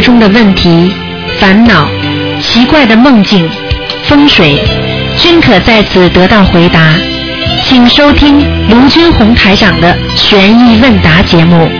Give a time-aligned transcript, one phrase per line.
[0.00, 0.92] 中的问题、
[1.38, 1.88] 烦恼、
[2.40, 3.48] 奇怪的梦境、
[4.04, 4.62] 风水，
[5.18, 6.94] 均可在此得到回答。
[7.64, 11.70] 请收听卢军红台长的悬疑问答节目。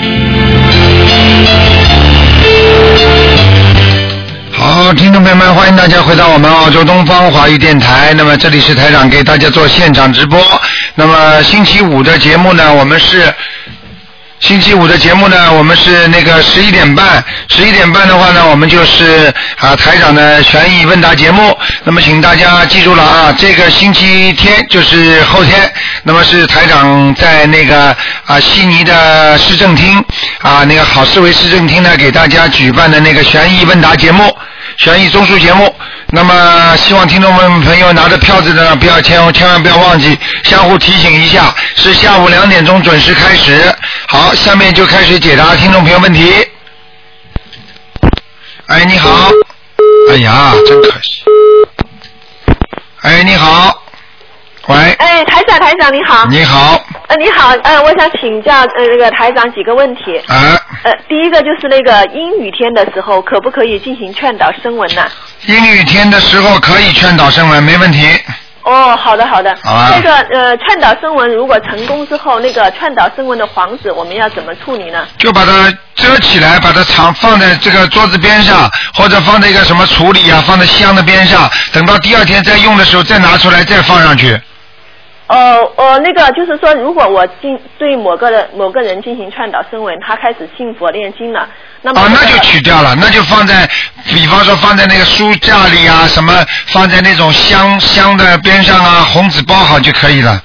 [4.53, 8.15] 好，听众朋友们，欢迎大家回到我们澳洲东方华语电台。
[8.17, 10.41] 那么这里是台长给大家做现场直播。
[10.95, 13.35] 那么星期五的节目呢，我们是
[14.39, 17.25] 星期五的节目呢，我们是那个十一点半，
[17.55, 21.55] 十一点半的话呢，我们就是啊台长的悬疑问答节目。
[21.85, 25.71] 那么请大家记住了啊，这个星期天就是后天，
[26.03, 27.95] 那么是台长在那个
[28.25, 30.03] 啊悉尼的市政厅
[30.41, 34.35] 啊那个好思维市政厅呢给大家举办的那个悬疑问答节目。
[34.79, 35.75] 悬疑综述节目。
[36.15, 43.63] 那么，希望听众们朋友拿着票子的呢，不要千千万不要忘记，相互提醒一下，是下午两点钟准时开始。
[44.09, 46.33] 好，下面就开始解答听众朋友问题。
[48.83, 49.31] 哎，你好。
[50.11, 51.23] 哎呀，真可惜。
[53.03, 53.81] 哎，你好。
[54.67, 54.75] 喂。
[54.99, 56.27] 哎，台长，台长你好。
[56.27, 56.85] 你好。
[57.07, 60.19] 呃，你好，呃，我想请教呃那个台长几个问题。
[60.27, 60.61] 啊。
[60.83, 65.09] 呃，第一个就是那个阴雨天的时候，可不可以进行劝导声纹呢？
[65.47, 68.09] 阴雨天的时候可以劝导声纹，没问题。
[68.65, 69.57] 哦，好的好的。
[69.63, 75.07] 好啊那个呃，串导声纹如果成功之后，那个串导声纹的黄纸，我们要怎么处理呢？
[75.19, 84.41] 就把它遮起来，把它藏放在这个桌子边上，或者放在一个什么橱里啊，放在箱的边上，等到第二天再用的时候再拿出来再放上去。
[85.33, 91.49] 呃呃，那个就是说，如果我进对某个人某个人进行劝导声闻，他开始信佛念经了，
[91.81, 93.67] 那么、哦，那就取掉了，那就放在，
[94.05, 96.35] 比方说放在那个书架里啊，什么
[96.67, 100.39] 放在那种香香的边上啊，红纸包好就可以了。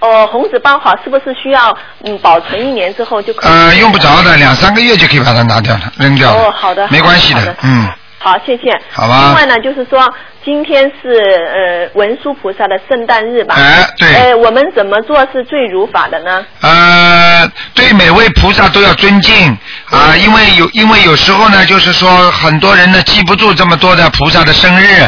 [0.00, 3.50] 哦，红纸包好是不是需要嗯保存一年之后就可以？
[3.50, 6.42] 呃，用不着的，两三个月就可以把它拿掉了，扔掉了。
[6.48, 7.88] 哦好的没关系的的，嗯。
[8.24, 8.62] 好，谢谢。
[8.90, 10.10] 好吧另外呢，就是说
[10.42, 13.54] 今天是呃文殊菩萨的圣诞日吧？
[13.54, 16.42] 哎对呃，我们怎么做是最如法的呢？
[16.62, 19.54] 呃，对每位菩萨都要尊敬
[19.90, 25.02] 啊，因为有因为有时候呢，就是说很多人呢记不住这么多的菩萨的生日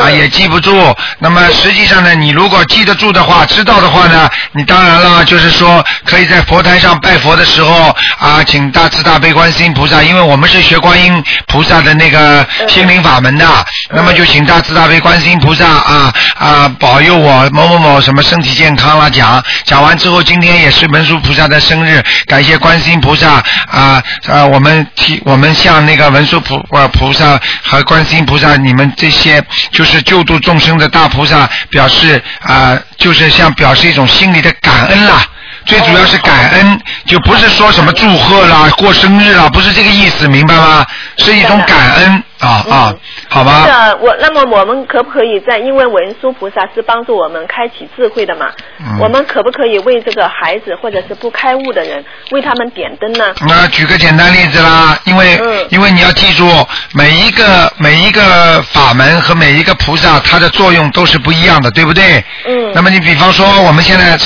[0.00, 0.72] 啊，也记不住。
[1.18, 13.46] 那么实际上呢，你如果记得住的话，知道的话呢，你当然了，就是说可以在佛台上拜佛的时候啊，请大慈大悲观世音菩萨，因为我们是学观音菩萨的那个心灵法门的，
[13.90, 35.26] 那么就请大慈大悲观世音菩萨啊啊保佑我某某某什么身体健康啦，讲讲完之后，今天也是文殊菩萨的生日，感谢观世音菩萨啊啊，我们替我们向那个文殊菩啊菩萨和观世音菩萨，你们这些就是救度众生的大菩萨，表示啊，就是像表示一种心里的感恩啦。
[35.64, 40.84] 最主要是感恩，就不是说什么祝贺啦、过生日啦，不是这个意思，明白吗？
[41.18, 42.94] 是一种感恩啊啊，
[43.28, 43.64] 好吧？
[43.66, 48.46] 那我那么我们可不可以在因为文殊菩萨是帮助我们开启智慧的嘛？
[48.80, 53.32] 嗯我们可不可以为这个孩子或者是不开悟的人为他们点灯呢？
[53.46, 56.46] 那举个简单例子啦，因为、嗯因为你要记住，
[56.92, 62.22] 每一个每一个法门和每一个菩萨，它的作用都是不一样的，对不对？
[62.46, 62.72] 嗯。
[62.74, 64.18] 那么你比方说，我们现在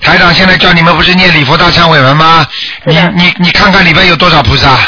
[0.00, 2.46] 台长现在叫你们不是念礼佛大忏悔文吗？
[2.84, 4.78] 你你你看看里边有多少菩萨？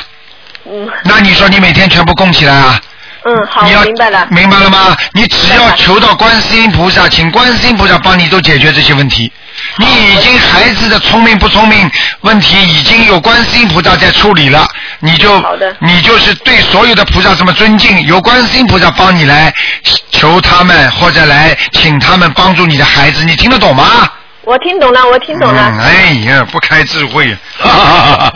[0.66, 0.88] 嗯。
[1.04, 2.80] 那你说你每天全部供起来啊？
[3.24, 4.26] 嗯，好，你要我明白了。
[4.30, 4.96] 明白了吗？
[5.12, 9.32] 你只要求到观世音菩萨，请观世音菩萨帮你都解决这些问题。
[9.78, 11.90] 你已经孩子的聪明不聪明
[12.20, 14.68] 问题已经有观世音菩萨在处理了，
[15.00, 15.42] 你就
[15.80, 19.52] 你就是对所有的菩萨这么尊敬，由观世音菩萨帮你来
[20.12, 24.08] 求他们或者来请他们帮助你的孩子，你听得懂吗？
[24.46, 25.60] 我听懂了，我听懂了。
[25.60, 27.26] 嗯，哎呀，不开智慧，
[27.58, 28.32] 哈哈哈哈。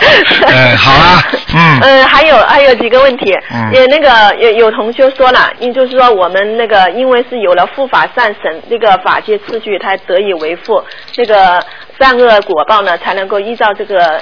[0.49, 1.23] 呃，好啊，
[1.55, 1.81] 嗯。
[1.83, 10.83] 嗯，还有还有几个问题，嗯也那个有有同学说了，因就是说我们那个因为是有了护法善神，那个法界次序才得以维护，
[11.17, 11.65] 那个
[11.97, 14.21] 善恶果报呢才能够依照这个。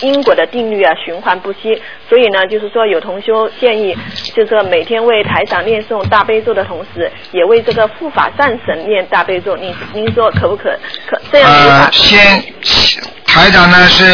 [0.00, 1.80] 因果的定律啊，循环不息。
[2.08, 3.96] 所以呢，就是说有同修建议，
[4.34, 9.56] 就是说每天为台长念诵大悲咒的同时，也为这个护法战神念大悲咒。
[9.56, 12.44] 您您说可不可可这样子呃，先
[13.26, 14.04] 台长呢是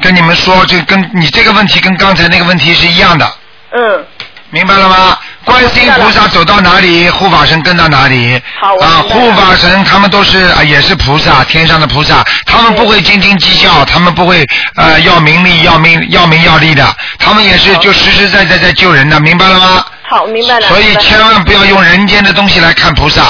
[0.00, 3.26] 跟你们说，就跟你这个问题跟刚才那个问题是一样的，
[3.72, 4.04] 嗯。
[4.50, 5.18] 明白了吗？
[5.44, 8.40] 观世音菩萨走到哪里，护法神跟到哪里。
[8.60, 14.44] 啊，护法神他们都是啊，也是菩萨，天上的菩萨，他们不会斤斤计较，他们不会
[14.74, 16.84] 呃要名利、要名、要名要利的，
[17.18, 19.84] 他们也是就实实在在在救人的，明白了吗？
[20.08, 20.68] 好，明白了。
[20.68, 23.22] 所以千万不要用人间的东西来看菩萨，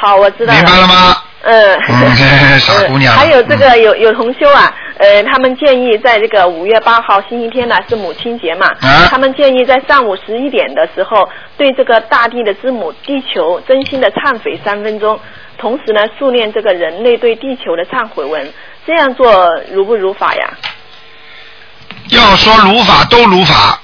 [0.00, 0.58] 好，我知道了。
[0.60, 1.16] 明白了吗？
[1.42, 15.18] 嗯，嗯傻姑娘呃还有这个有有同修啊，呃，他们建议在这个五月八号星期天呢是母亲节嘛，啊他们建议在上午十一点的时候对这个大地的之母地球真心的忏悔三分钟，
[15.58, 18.52] 同时呢诵念这个人类对地球的忏悔文，
[18.86, 20.48] 这样做如不如法呀？
[22.10, 23.80] 要说如法都如法，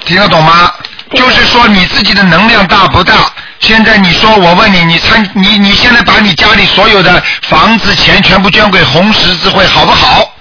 [0.00, 0.72] 听得懂吗？
[1.14, 3.14] 就是说你自己的能量大不大？
[3.60, 10.34] 现在你说，我问你，你参你你现在把你家里所有的房子钱全部捐给红十字会，好不好？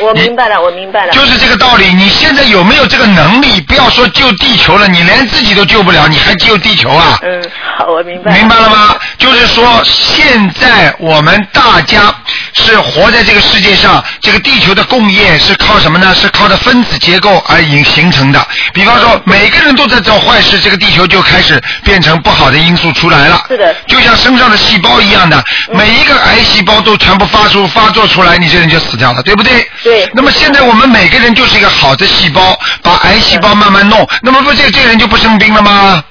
[0.00, 1.12] 我明白了，我明白了。
[1.12, 1.92] 就是这个道理。
[1.92, 3.60] 你现在有没有这个能力？
[3.62, 7.18] 不要说救地球了，你连自己都救不了，你还救地球啊？
[7.22, 7.42] 嗯，
[7.76, 8.32] 好，我明白。
[8.32, 8.94] 明白了吗？
[9.18, 12.14] 就是说，现在我们大家
[12.54, 16.14] 是活在这个世界上，这个地球的共业是靠什么呢？
[16.14, 18.46] 是靠的分子结构而形形成的。
[18.72, 23.44] 比方说，每个人都在做坏事，这个地球就开始变成不好的因素出来了。
[23.48, 25.42] 是的就像身上的细胞一样的，
[25.72, 29.68] 每一个癌细胞都全部发出发作出来，你这人就死掉了，对不对？
[29.82, 36.02] 对那么现在我们每个人就是一个好的细胞，把癌细胞慢慢弄，那么不这这个人就不生病了吗？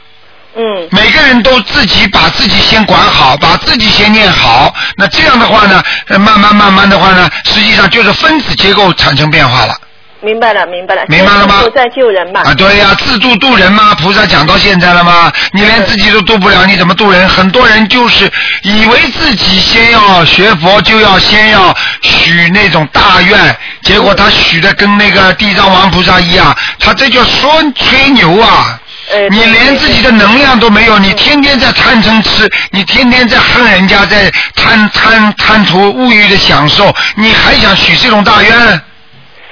[0.57, 4.73] 嗯，每个人都自己把自己先管好，把自己先念好。
[4.97, 9.75] 那这样的话呢，呃慢慢慢慢的话呢，实际上就是分子结构产生变化了。
[10.19, 11.03] 明白了，明白了。
[11.09, 12.41] 明白了吗都在救人嘛。
[12.41, 15.31] 啊，对呀、自助渡人嘛，菩萨讲到现在了吗？
[15.53, 17.29] 你连自己都渡不了，你怎么渡人？
[17.29, 18.29] 很多人就是
[18.63, 21.71] 以为自己先要学佛，就要先要
[22.01, 28.81] 许那种大愿，结果他许的跟那个地藏王菩萨一样，他这叫说吹牛啊！
[29.11, 38.51] 呃你连自己的能量都没有，你天天在贪嗔痴，你天天在恨人家，在贪贪贪图物欲的享受，你还想许这种大愿？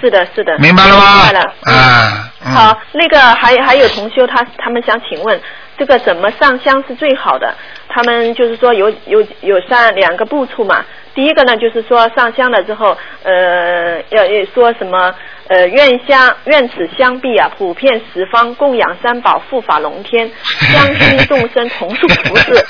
[0.02, 0.57] 是的，是的。
[0.60, 1.24] 明白了吗？
[1.24, 1.54] 明白了。
[1.66, 5.40] 嗯啊，嗯好，那个还还有同修他他们想请问，
[5.78, 7.56] 这个怎么上香是最好的？
[7.88, 10.84] 他们就是说有有有三两个步处嘛。
[11.16, 15.16] 第一个呢，就是说上香了之后，呃，要要说什么
[15.47, 20.30] 呃，愿相愿此香壁啊，普遍十方，供养三宝，护法龙天，
[20.71, 22.65] 香心众生同树福事。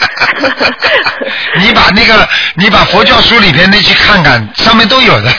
[1.59, 5.31] 你把那个，你把佛教书里边那去看看，上面都有的。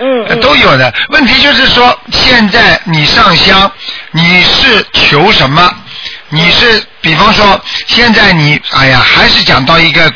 [0.00, 0.92] 嗯嗯都有的。
[1.08, 3.70] 问题就是说，现在你上香，
[4.12, 5.68] 你是求什么？
[6.28, 10.12] 你是比方说，现在你哎呀，还是讲到一个。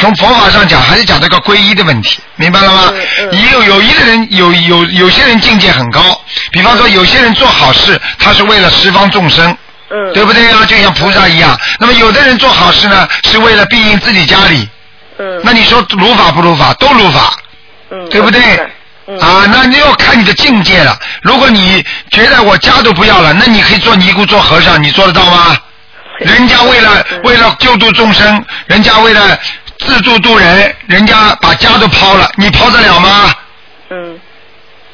[0.00, 2.92] 从佛法上讲，还是讲这个皈依的问题，明白了吗？
[3.32, 6.20] 也有有一个人有有有些人境界很高，
[6.52, 9.56] 比方说有些人做好事，他是为了十方众生，
[9.90, 10.64] 嗯，对不对啊？
[10.64, 11.58] 就像菩萨一样。
[11.78, 14.68] 那么有的人做好事呢，是为了庇应自己家里。
[15.20, 16.72] 嗯那你说如法不如法？
[16.74, 17.34] 都如法。
[17.90, 18.40] 嗯，对不对
[19.20, 20.96] 啊，那你要看你的境界了。
[21.22, 25.56] 如果你觉得我家都不要了，那你可以做尼姑、做和尚，你做得到吗？
[26.20, 29.38] 人家为了嗯为了救度众生，人家为了
[29.78, 33.34] 自助度人，人家把家都抛了，你抛得了吗？
[33.90, 34.18] 嗯，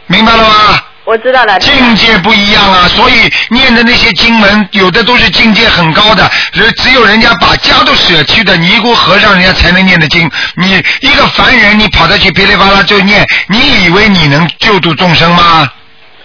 [0.06, 0.80] 明白了吗？
[1.04, 1.58] 我知道了。
[1.58, 10.30] 境界不一样啊，所以念的那些经文，有的都是境界很高的，只只有人家把家都舍去的尼姑和尚，人家才能念的经。
[10.56, 15.68] 你一个凡人，你跑得去噼里啪啦就念，你以为你能救度众生吗？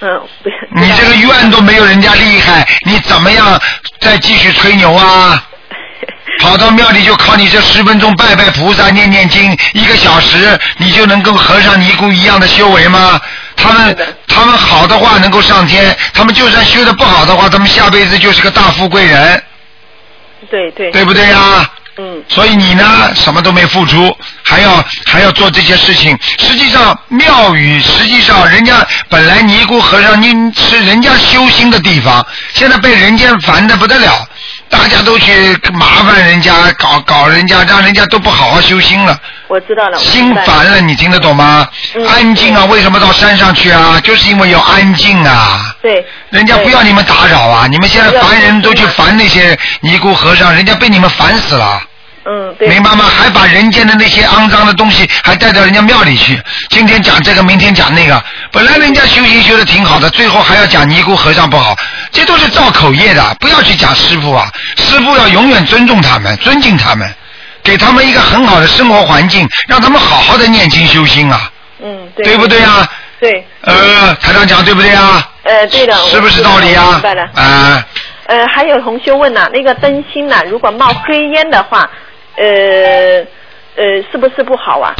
[0.01, 0.07] 嗯，
[0.41, 3.59] 不你这个愿都没有人家厉害，你怎么样
[3.99, 5.43] 再继续吹牛啊？
[6.39, 13.19] 跑到庙里就靠你这十分钟拜拜菩萨、念念经，一个小时你就能跟和尚尼姑一样的修为吗？
[13.55, 19.43] 他们他们好的话能够上天，他们就算修的不好的话，他们下辈子就是个大富贵人，
[20.49, 20.89] 对对。
[20.91, 21.69] 对不对呀？
[22.01, 26.17] 嗯所以你呢，什么都没付出，还要还要做这些事情。
[26.37, 34.25] 实际上，庙宇实际上人家本来尼姑和尚，你是人家修心的地方，现在被人间烦的不得了，
[34.69, 39.97] 大家都去麻烦人家，搞搞人家，让人家都不好好修心了，我知道了。
[39.97, 41.67] 心烦了，你听得懂吗？
[41.95, 43.99] 嗯安静啊，为什么到山上去啊？
[44.03, 45.75] 就是因为要安静啊。
[45.81, 46.05] 对。
[46.29, 47.65] 人家不要你们打扰啊！
[47.67, 51.81] 你们现在烦人都去烦那些尼姑和尚，人家被你们烦死了。
[52.25, 52.67] 嗯，对。
[52.67, 53.05] 明白吗？
[53.05, 58.21] 还把人间的那些肮脏的东西还带到人家庙里去，今天讲这个，明天讲那个。
[58.51, 61.75] 本来人家修行修的挺好的，最后还要讲尼姑和尚不好，
[62.11, 63.35] 这都是造口业的。
[63.39, 64.47] 不要去讲师傅啊，
[64.77, 67.09] 师傅要永远尊重他们，尊敬他们，
[67.63, 71.51] 给他们一个很好的生活环境，让他们好好的念经修心啊，
[71.81, 72.25] 嗯，对。
[72.25, 72.87] 对不对啊？
[73.19, 73.45] 对。
[73.61, 75.29] 呃，台长讲对不对啊？
[75.43, 75.93] 呃，对的。
[76.05, 77.23] 是不是道道理啊明白了。？
[77.35, 77.85] 啊、
[78.25, 81.89] 呃，还有同学问呐、那个灯芯呐、如果冒黑烟的话，
[82.37, 82.45] 呃
[83.75, 84.95] 呃，是不是不好啊？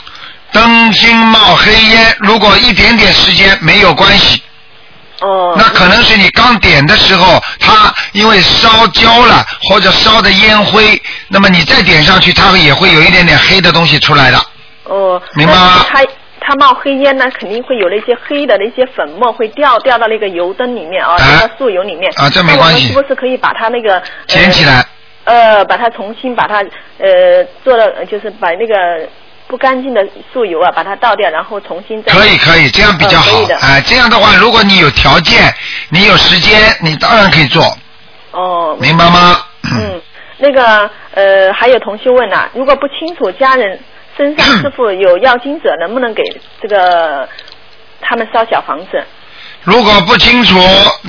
[0.52, 4.42] 灯芯冒黑烟，如果一点点时间没有关系。
[5.22, 5.54] 哦。
[5.58, 14.38] 那可能是你刚点的时候，它因为烧焦了或者烧的烟灰，那么你再点上去，它也会有一点点黑的东西出来的。
[14.86, 16.04] 哦，明白吗它
[16.42, 22.12] 它冒黑烟呢，肯定会有那些黑的那些粉末会掉掉到那个油灯里面啊，啊掉到素油里面。
[22.18, 24.66] 啊这没那我们关系是不是可以把它那个捡起？
[24.66, 24.86] 来。
[25.26, 26.64] 呃，呃把它重新把它
[26.98, 29.08] 呃做了，呃就是把那个
[29.50, 32.14] 不干净的素油啊，把它倒掉，然后重新再。
[32.14, 33.44] 可以可以，这样比较好。
[33.48, 35.52] 的哎、这样的话，如果你有条件，
[35.90, 37.76] 你有时间，你当然可以做，
[38.32, 38.78] 哦。
[38.80, 39.42] 明白吗？
[39.64, 40.00] 嗯，
[40.38, 43.80] 那个呃，还有同学问啊，如果不清楚家人
[44.16, 46.22] 身上 是否有要经者，能不能给
[46.62, 47.28] 这个
[48.00, 49.04] 他们烧小房子？
[49.64, 50.60] 如果不清楚，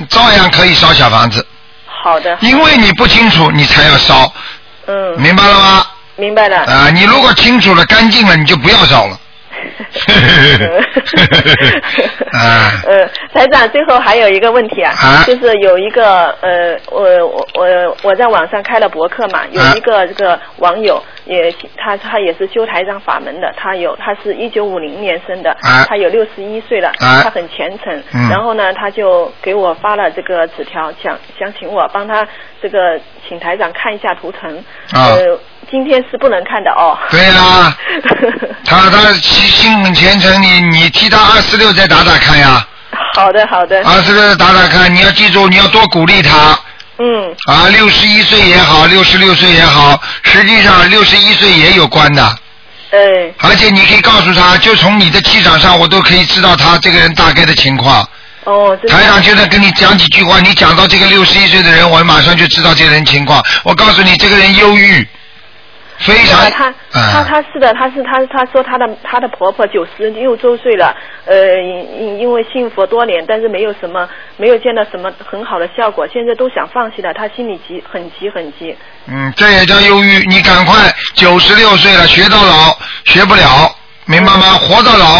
[0.09, 1.45] 照样可以烧小房子，
[1.85, 2.35] 好的。
[2.41, 4.33] 因为你不清楚，你才要烧，
[4.87, 5.85] 嗯，明白了吗？
[6.21, 6.57] 明白了。
[6.59, 9.19] 啊、你如果清楚了、干净了，你就不要烧了。
[12.31, 12.71] 啊。
[12.85, 15.23] 呃，台长，最后还有一个问题啊，啊。
[15.25, 25.83] 就是有一个呃，我我我我在网上开了博客嘛，有啊一个这个网友也他他也是修台长法门的，他有他是一九五零年生的，啊。
[25.87, 27.23] 他有六十一岁了，啊。
[27.23, 28.29] 他很虔诚，嗯。
[28.29, 32.27] 然后呢，他就给我发了这个纸条，想想请我帮他
[32.61, 34.55] 这个请台长看一下图腾，
[34.93, 35.15] 啊。
[35.15, 35.39] 呃，
[35.71, 36.97] 今天是不能看的哦。
[37.09, 37.75] 对啦，
[38.65, 42.67] 他他心心很虔诚，你你替他二四六再打打看呀，
[43.15, 46.59] 好的好的，二四六再打打看，你要记住，你要多鼓励他。
[46.99, 52.23] 嗯啊，六十一岁也好，六十六岁也好，实际上六十一岁也有关的。
[52.91, 52.99] 哎
[53.39, 58.07] 而且你可以告诉他，就从你的气场上，我都可以知道他这个人大概的情况。
[58.43, 63.41] 哦，台长就在跟你讲几句话，你讲到这个六十一岁的人，我马上就知道这个人情况。
[63.63, 65.07] 我告诉你，这个人忧郁，
[66.01, 78.75] 非常啊，他他啊他是的，他是他他说他的他的婆婆九十六周岁了，呃，因因为信佛多年，但是没有什么没有见到什么很好的效果，现在都想放弃了，他心里急很急很急。
[79.07, 80.25] 嗯，这也叫忧郁。
[80.27, 84.53] 你赶快，九十六岁了，学到老学不了，明白吗？
[84.53, 85.19] 活到老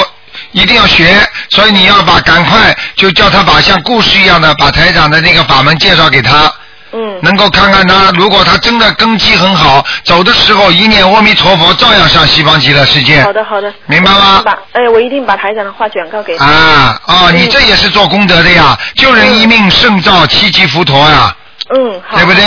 [0.51, 1.15] 一定要学，
[1.49, 6.51] 所以你要把赶快就叫他把像故事一样的把台长的那个法门介绍给他，
[6.93, 13.21] 嗯，能够看看他，如果他真的根基很好，走的时候一念阿弥陀佛，照样上西方极乐世界。
[13.23, 14.43] 好的好的，明白吗
[14.73, 16.45] 哎，我一定把台长的话转告给他。
[16.45, 21.35] 啊哦，你这也是做功德的呀，救人一命胜造七级浮屠呀，
[21.75, 22.43] 嗯，好，对不对？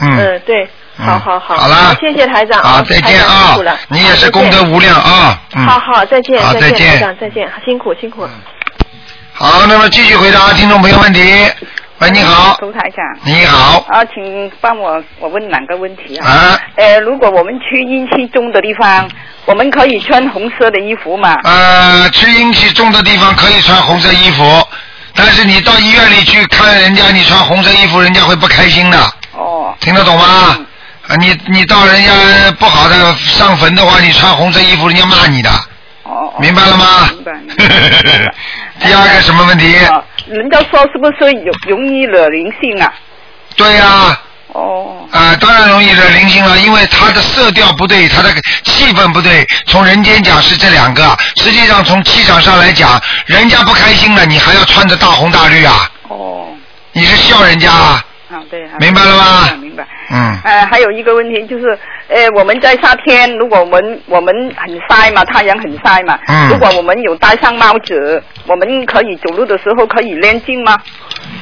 [0.00, 0.18] 嗯。
[0.18, 3.78] 嗯，对，嗯好好好，好了谢谢台长，好，哦再见啊辛啊苦了！
[3.88, 5.38] 你也是功德无量啊！
[5.54, 5.64] 嗯。
[5.66, 8.28] 好好，再见，再见，好再见台长再见，辛苦辛苦。
[9.32, 11.20] 好，那么继续回答听众朋友问题。
[12.04, 13.02] 喂，你好，卢台长。
[13.22, 16.28] 你好，啊，请帮我我问两个问题啊。
[16.28, 19.08] 啊呃，如果我们去阴气重的地方，
[19.46, 21.34] 我们可以穿红色的衣服吗？
[21.44, 24.68] 呃，去阴气重的地方可以穿红色衣服，
[25.14, 28.98] 但是你到医院里去看人家，你穿红色衣服，人家会不开心的，
[29.32, 29.74] 哦。
[29.80, 30.56] 听得懂吗？
[30.58, 30.66] 嗯
[31.08, 32.10] 啊，你你到人家
[32.58, 35.50] 不好的上坟的话，你穿红色衣服，人家骂你的，
[36.38, 37.08] 明白了吗？
[37.12, 37.32] 明白。
[37.32, 38.34] 明白
[38.80, 39.76] 第二个什么问题？
[39.86, 42.92] 啊，人家说是不是有容易惹灵性啊？
[43.56, 44.18] 对呀、
[44.48, 45.06] 哦。
[45.10, 48.30] 啊，当然容易惹灵性了，因为它的色调不对，它的
[48.64, 49.46] 气氛不对。
[49.66, 55.88] 从人间讲是这两个，实际上从气场上来讲，人家不开心了，你还要穿着大红大绿啊？
[56.08, 56.48] 哦。
[56.92, 58.04] 你是笑人家啊？
[58.34, 58.66] 好对。
[58.68, 59.86] 好明白了吗明白明白。
[60.10, 70.76] 嗯，呃，还有一个问题就是，呃，我们在夏天，如果我们我们很晒嘛，太阳很晒嘛，嗯如果我们有戴上帽子，我们可以走路的时候可以念经吗？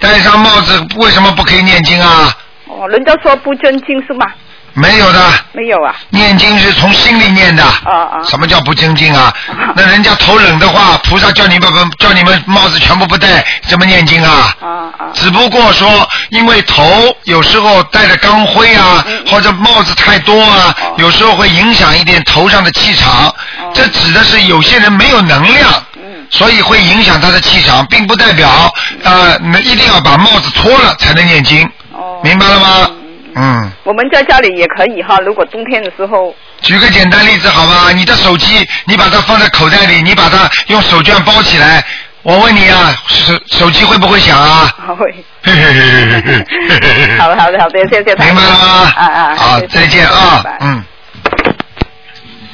[0.01, 2.31] 戴上帽子为什么不可以念经啊？
[2.67, 4.27] 哦，人家说不尊敬是吗？
[4.75, 5.21] 没有的，
[5.53, 5.95] 没有啊。
[6.11, 7.63] 念经是从心里念的。
[7.63, 9.73] 啊啊什么叫不精进啊啊？
[9.77, 14.55] 那人家头冷的话，菩萨叫你们不叫你们帽子全部不戴，怎么念经啊？
[14.61, 15.05] 啊啊。
[15.15, 16.85] 只不过说，因为头
[17.25, 23.35] 有时候戴着钢盔啊，嗯或者帽子太多啊，哦有时候会影响一点头上的气场。
[23.75, 28.73] 这指的是有些人没有能量，嗯所以会影响他的气场，并不代表
[29.05, 32.21] 呃，那一定要把帽子脱了才能念经，哦。
[32.23, 32.89] 明白了吗？
[33.35, 37.93] 嗯，我们在家里也可以哈，如果冬天的时候，举个简单例子好吧？
[37.93, 41.85] 你的手机，你把它放在口袋里，你把它用手绢包起来。
[42.23, 44.73] 我问你啊，手手机会不会响啊？
[44.97, 45.13] 会。
[45.43, 46.33] 嘿嘿嘿嘿嘿
[46.71, 48.15] 嘿嘿好的好的好的，谢谢。
[48.15, 48.93] 明白了吗？
[48.95, 49.35] 啊啊。
[49.37, 50.85] 好，再见啊嗯。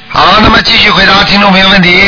[0.09, 2.03] 好，那么继续回答听众朋友问题。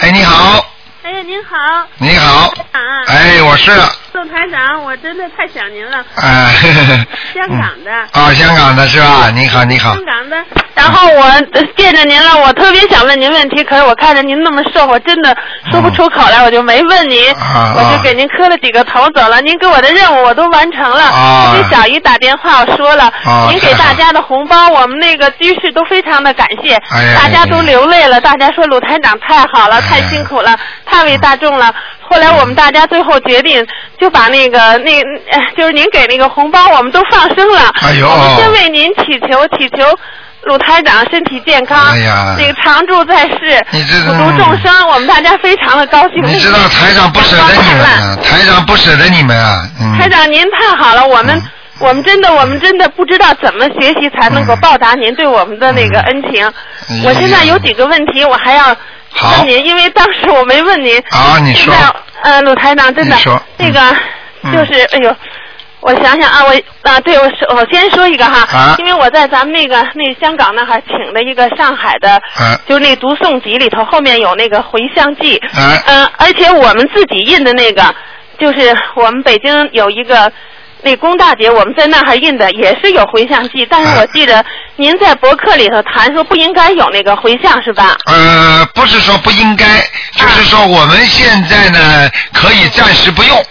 [0.00, 0.66] 哎，你好，
[1.04, 3.70] 哎，您好，你好，啊，哎，我是，
[4.16, 5.98] 宋台台长，我真的太想您了。
[5.98, 6.48] 啊，
[7.34, 7.92] 香港的。
[8.12, 9.30] 啊，香港的是吧？
[9.30, 10.02] 你好，你好香。
[10.06, 10.36] 港的。
[10.74, 15.36] 然后我呃见着您了，我特别想问您问题，可是我看着您那么瘦，我真的
[15.70, 17.30] 说不出口来，我就没问您。
[17.34, 21.02] 啊我就给您磕了几个头走了，您给我的任务我都完成了。
[21.02, 31.74] 啊我给小姨打电话，我说了，啊您给大家的红包，我们那个居士都非常的感谢，哎大家都流泪了，大家说鲁台长太好了，哎太辛苦了，太为大众了。
[32.08, 33.66] 后来我们大家最后决定，
[33.98, 37.70] 就把那个那呃就是您给那个红包，我们都放生了。
[37.82, 39.84] 哎呦我们先为您祈求，祈求
[40.42, 46.22] 鲁台长身体健康，哎呀那个常住在世，普度众生，我们大家非常的高兴。
[46.24, 49.98] 你知道台长不舍得你们啊，台长不舍得你们啊，嗯。
[49.98, 51.42] 台长您太好了，我们。
[51.78, 56.50] 我们真的，我们真的不知道怎么学习才能够报答您对我们的那个恩情。
[56.88, 58.74] 嗯我现在有几个问题，我还要
[59.16, 59.38] 好。
[59.38, 60.96] 问您，因为当时我没问您。
[61.10, 61.74] 啊你说。
[62.22, 63.80] 呃，鲁台长，真的你说，那个
[64.42, 64.52] 嗯。
[64.52, 65.16] 就是，哎呦。
[65.80, 68.74] 我想想啊，我啊，对我是，我先说一个哈，啊。
[68.78, 72.58] 因为我在咱们那个那香港那还请了一个上海的，啊。
[72.66, 75.78] 就是那读诵集里头后面有那个回乡记，啊。
[75.86, 77.94] 嗯、而且我们自己印的那个，
[78.40, 80.32] 就是我们北京有一个
[80.82, 84.44] 那龚大姐，我们在那儿印的也是有回向记，但是啊我记得
[84.76, 87.96] 您在博客里头谈说不应该有那个回向是吧？
[88.06, 89.66] 呃，不是说不应该，
[90.12, 93.44] 就是说我们现在呢可以暂时不用。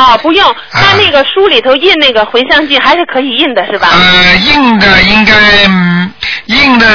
[0.00, 3.88] 哦，不用，他那那个书里头印那个回向记还是可以印的是吧？
[3.92, 5.34] 呃，印的应该
[5.68, 6.10] 嗯
[6.46, 6.86] 印的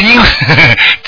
[0.00, 0.20] 印，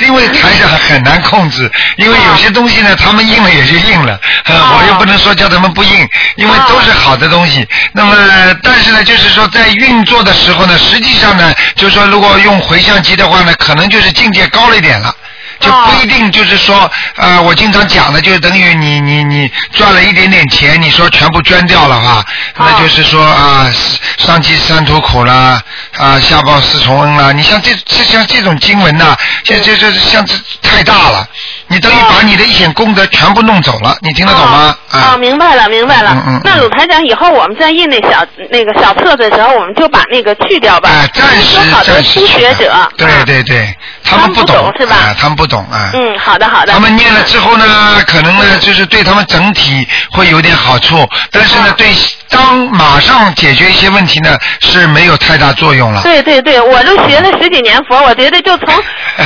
[0.01, 5.91] 因为台上很难控制，因为有些东西呢，他们印了也就印了，呃哦我又不能说叫他们不印，
[6.37, 7.67] 因为都是好的东西。
[7.93, 8.15] 那么，
[8.63, 15.15] 但是呢，就是说在运作的时候呢，实际上呢，就是说如果用回向机的话呢，可能就是境界高了一点了。
[15.61, 22.25] 就不一定就是说，呃，我经常讲的，就是等于你你你赚了一点点钱，你说全部捐掉了哈，
[22.57, 23.71] 那就是说啊，
[24.19, 25.61] 上积三途苦啦，
[25.97, 27.33] 啊，下报四重恩啦。
[27.33, 31.27] 你像这这像这种经文呐、这这这像这太大了，
[31.69, 34.77] 你等于把你的一点功德全部弄走了，你听得懂吗？
[34.93, 36.13] 哦，啊，明白了，明白了。
[36.15, 40.91] 嗯嗯嗯那鲁台长，以后我们在印那小那个小册子的时候，我们就把那个去掉吧。
[40.91, 42.75] 哎，暂时因为好多暂时初学者。
[42.97, 45.91] 对啊对对，他他们不们懂懂是吧啊他们不懂啊。
[45.95, 46.73] 嗯，好的好的。
[46.73, 47.65] 他们念了之后呢，
[48.07, 51.89] 可能呢就是对他们整体会有点好处，但是呢，啊对
[52.29, 56.03] 当马上解决一些问题呢是没有太大作用了。
[56.03, 58.75] 对对对，我都学了十几年佛，我觉得就从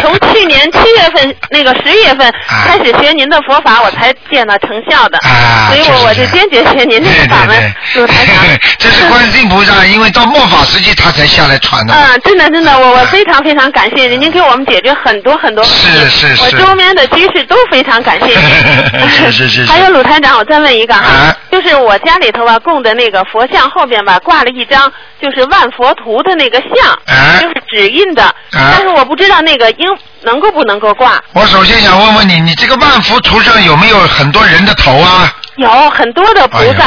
[0.00, 5.18] 从去年七月份那个十月份开始学您的佛法，我才见到成效的。
[5.18, 7.56] 啊，所以我我就就是坚决学您这个法门
[7.94, 8.58] 对，鲁台长对。
[8.78, 11.94] 这是观世音菩萨，因为到末法时期他才下来传的。
[11.94, 15.78] 嗯，真的真的，我我非常非常感谢您， 您给我们解决很多很多问题。
[15.78, 19.08] 是是是我周边的居士都非常感谢您。
[19.10, 29.86] 是是是是还有鲁台长，我再问一个哈，啊就是我家里头吧供的那个佛像后边吧挂了一张就是万佛图的那个像，啊就是指印的，但是我不知道那个应
[30.22, 31.22] 能够不能够挂。
[31.32, 35.32] 我首先想问问你，你这个万福图上有没有很多人的头啊？
[35.56, 36.84] 有很多的菩萨、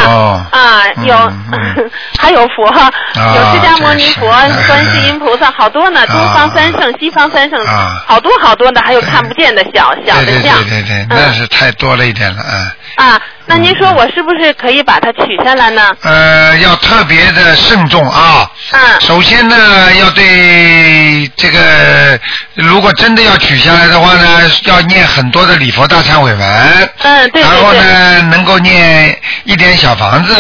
[0.51, 1.13] 哎啊，有、
[1.51, 4.27] 嗯 还有佛，有释迦牟尼佛、
[4.65, 10.63] 观世音菩萨，好多呢，东方三圣、西方三圣，啊好多好多的，还有看不见的小小对对的像。
[10.63, 12.73] 对对对，嗯那是太多了一点了啊。
[12.95, 15.91] 啊，那您说我是不是可以把它取下来呢？
[16.03, 18.49] 呃，要特别的慎重啊。
[18.71, 19.55] 嗯首先呢，
[19.99, 22.17] 要对这个，
[22.55, 26.89] 如果真的要取下来的话呢，要念很多的礼佛大忏悔文。
[27.01, 27.83] 嗯，对然后对对。
[27.83, 30.33] 呢，能够念一点小房子。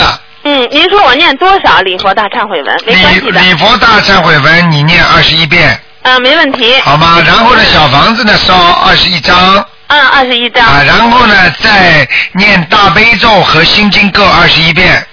[0.43, 2.77] 嗯，您说我念多少礼佛大忏悔文？
[2.85, 3.41] 没关礼系的。
[3.41, 6.79] 礼佛大忏悔文你念二十一遍，嗯，没问题。
[6.79, 7.21] 好吗？
[7.27, 9.65] 然后呢，小房子呢烧二十一张。
[9.91, 10.65] 嗯，二十一张。
[10.65, 15.05] 啊，然后呢，再念大悲咒和心经各二十一遍。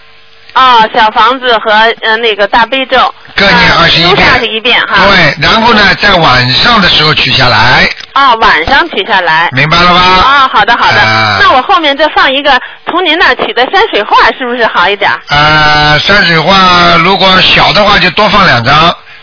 [0.54, 1.70] 哦，小房子和
[2.02, 3.12] 呃那个大悲咒。
[3.34, 5.04] 各念二十一遍都是二十一遍哈。
[5.06, 9.48] 对，然后呢，在晚上的时候取下来，哦，晚上取下来。
[9.52, 10.00] 明白了吧？
[10.00, 15.10] 啊、好的好的、啊那我后面再放一个从您那取的山水画，是不是好一点？
[15.28, 18.74] 呃，山水画如果小的话就多放两张，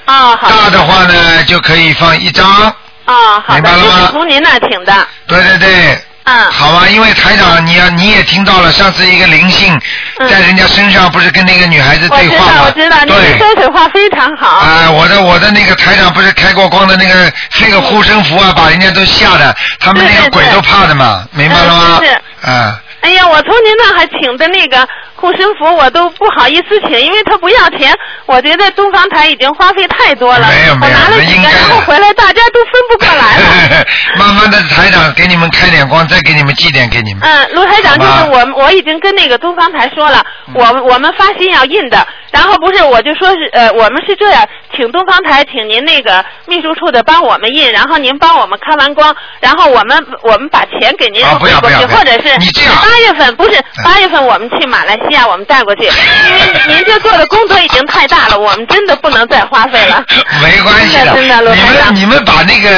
[0.05, 2.73] 啊、好大的话呢就可以放一张。
[3.05, 5.07] 啊、好明白了吗是从您那儿请的。
[5.27, 5.99] 对对对。
[6.25, 6.51] 嗯。
[6.51, 9.79] 好啊，因为台长，你要你也听到了，上次一个灵性
[10.17, 12.63] 嗯在人家身上，不是跟那个女孩子对话吗？
[12.65, 13.37] 我知道，你的对。
[13.37, 14.47] 山水画非常好。
[14.47, 21.99] 啊、我的我的那个台长不是开过光的那个那个护身符啊，把人家都吓得，他们那个鬼都怕的嘛，明白了吗？
[22.01, 27.93] 嗯是是啊，哎呀，我从您那还请的那个护身符我都不好意思请，因为他不要钱。
[28.25, 33.85] 我觉得东方台已经花费太多了，没有没有我拿了几个，然后回来大家都分不过来了。
[34.17, 37.23] 慢慢的台长给你们开点光，再给你们寄点给你们。
[37.23, 40.23] 嗯，卢台长，就是我，我已经跟那个东方台说了，
[40.53, 60.03] 我我们发心要印的，然后不是我就说是呃，我们是这样，请东方台，请您那个秘书处的帮我们印，然后您帮我们开完光，然后我们我们把钱给您啊不要汇过去，不要不要或者是你这样八月份不是八月份我们去马来西亚，我们带过去，因为您这做的工作已经太大了，我们真的不能再花费了。
[60.41, 61.95] 没关系真的真的，罗你们台长。
[61.95, 62.69] 你们把那个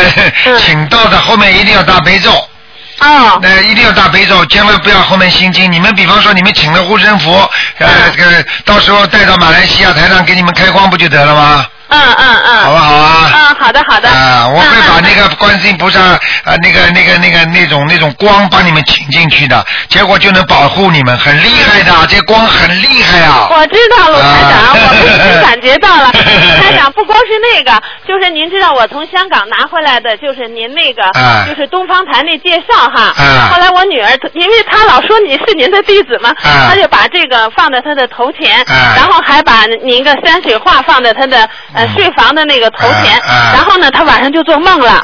[0.46, 2.32] 嗯 请到的后面一定要大悲咒。
[3.00, 5.72] 哦，那一定要大悲咒，千万不要后面心经。
[5.72, 7.32] 你们比方说，你们请了护身符，
[7.78, 11.66] 呃，嗯这个到时候带到马来西亚台上给你们开光不就得了吗？
[11.90, 12.58] 嗯嗯嗯。
[12.64, 13.32] 好不好啊？
[13.34, 14.10] 嗯，好的好的。
[14.10, 23.48] 啊，我会把嗯那个观世音菩萨啊，那个那个那个那种那种光把你们请进去的，结果就能保护你们，很厉害的，这光很厉害啊！
[23.52, 26.12] 我知道了，台长，啊我们已经感觉到了。
[26.62, 27.72] 台长不光是那个，
[28.08, 33.14] 就是您知道我从香港拿回来的，就是您那个，啊就是东方台那介绍哈。
[33.18, 41.48] 啊后来我女儿，因为她老说你是您的弟子嘛，啊她就把这个放在她的头前，啊然后还把您个山水画放在她的
[41.78, 43.20] 呃嗯睡房的那个头前，
[43.54, 44.92] 然后呢，他晚上就做梦了。
[44.94, 45.02] 啊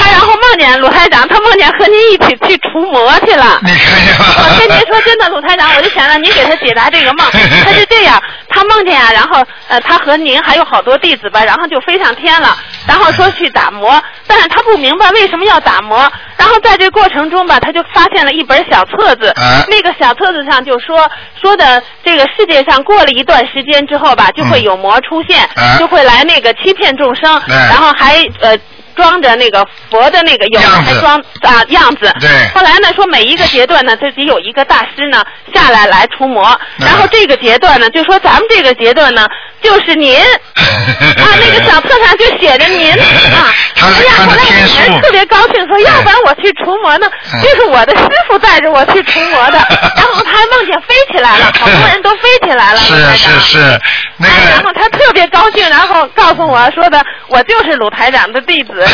[0.00, 3.60] 她然后梦见鲁台长，他梦见和您一起去除魔去了。
[3.62, 7.26] 我跟您说真的，鲁台长，我就想让您给他解答这个梦。
[7.64, 15.98] 他是这样，他梦见啊，然后呃，他和您还有好多弟子吧，然后就飞上天了，然后说去打磨，但是他不明白为什么要打磨，
[16.36, 19.64] 然后在这过程中吧，他就发现了一本小册子，啊。
[19.68, 21.10] 那个小册子上就说
[21.40, 25.78] 说的这个世界上过了一段时间之后吧，就会有魔出现，啊。
[25.78, 28.56] 就会来那个欺骗众生，对然后还呃。
[28.94, 30.92] 装着那个佛的那个有的样子。
[30.92, 32.28] 还装啊样子，对。
[32.54, 35.24] 后来呢，说每一个阶段呢，就得有一个大师呢
[35.54, 36.44] 下来来除魔。
[36.78, 36.86] 嗯。
[36.86, 39.26] 然后这个阶段呢，就说咱们这个阶段呢，
[39.62, 43.52] 就是您啊，那个小册上就写着您啊。
[43.74, 49.58] 他是哎呀，后来我天书特别高兴，说要不然我去除魔呢，嗯就是我的师傅带着我去除魔的。
[49.96, 52.78] 然后他还梦见飞起来了，好多人都飞起来了。
[52.78, 53.80] 是是是，
[54.18, 54.72] 那哎，然后。
[54.74, 58.84] 他特别高兴，然后告诉我说的，我就是鲁台长的弟子。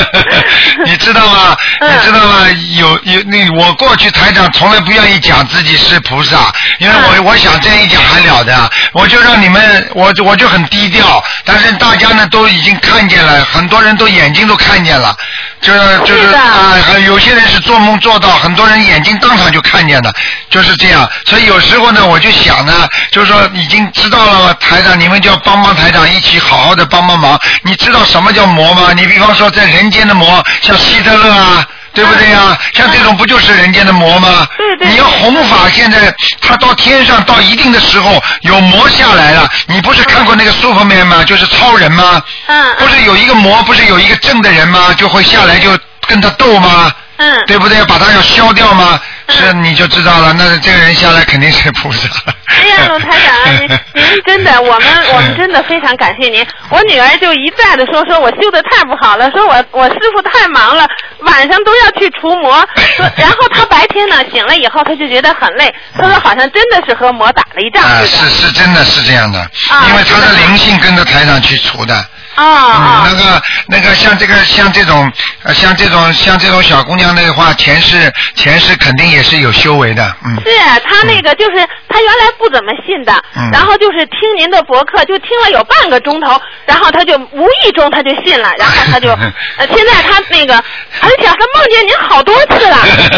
[0.86, 1.56] 你知道吗？
[1.80, 2.46] 嗯你知道吗？
[2.78, 15.14] 有有那我过去台长从来不愿意讲自己是菩萨，因为我、嗯我想这样一讲还了得，我就让你们我我就很低调，但是大家呢都已经看见了，很多人都眼睛都看见了，
[15.60, 20.12] 就是就是啊、还有些人是做梦做到，很多人眼睛当场就看见了，
[20.50, 21.08] 就是这样。
[21.26, 27.36] 所以有时候呢，我就想呢，就是说已经知道了台长，你们就要帮帮台长，一起好好的帮帮忙。
[27.62, 28.92] 你知道什么叫魔吗？
[28.94, 31.66] 你比方说在人间的魔，像希特勒啊。
[31.92, 34.46] 对不对呀、像这种不就是人间的魔吗？
[34.56, 39.48] 对对你要弘法，现在他到天上到一定的时候有魔下来了。
[39.66, 41.24] 你不是看过那个 Superman 吗？
[41.24, 42.22] 就是超人吗？
[42.46, 44.92] 嗯不是有一个魔，不是有一个正的人吗？
[44.96, 45.70] 就会下来就
[46.06, 46.92] 跟他斗吗？
[47.18, 47.84] 嗯，对不对？
[47.84, 49.00] 把它要消掉吗？
[49.30, 52.08] 是你就知道了，那这个人下来肯定是菩萨。
[52.46, 53.68] 哎呀，龙台长，您
[54.02, 56.44] 您真的，我们我们真的非常感谢您。
[56.70, 60.86] 我女儿就一再的说，说我修的太不好了，说我我师傅太忙了，
[61.20, 62.66] 晚上都要去除魔。
[62.96, 68.30] 说， 然后她白天呢醒了以后，她就觉得很累，她说好像真的是和魔打了一仗啊，似的。
[68.30, 71.94] 是是真的是这样的，啊因为他的灵性跟着台长去除的。
[72.44, 73.06] 啊啊。
[73.08, 75.10] 嗯，那个那个像这个像这种
[75.42, 80.36] 呃像这种像这种小姑娘的话，前世前世肯定也是有修为的，嗯。
[80.44, 80.50] 是
[80.84, 81.56] 她那个就是
[81.88, 83.50] 她原来不怎么信的，嗯。
[83.52, 89.08] 然后就是听您的博客，就听了有半个钟头，然后她就无意中她就信了，然后她就
[89.58, 90.54] 呃现在她那个，
[91.00, 92.76] 而且她梦见您好多次了，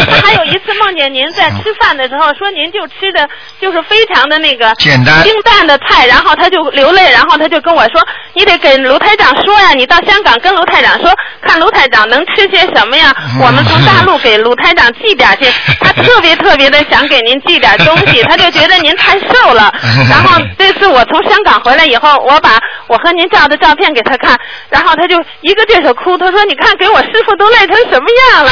[0.09, 3.27] 她 还有一次梦见您在吃饭的时候说您就吃的
[3.59, 5.23] 就是非常的那个简单。
[5.23, 8.01] 清淡的菜，然后她就流泪，然后她就跟我说
[8.33, 11.13] 你得给卢台长说呀，你到香港跟卢台长说，
[11.45, 19.73] 看卢台长能吃些什么呀，嗯我们从大陆给卢台长寄点去， 他特别特别的想给您寄点东西， 他就觉得您太瘦了。
[20.09, 24.37] 然后这次我从香港回来以后，我把我和您照的照片给他看，
[24.69, 28.51] 然后他就一个劲儿的哭，他说：“你看给我师傅都累成什么样了。”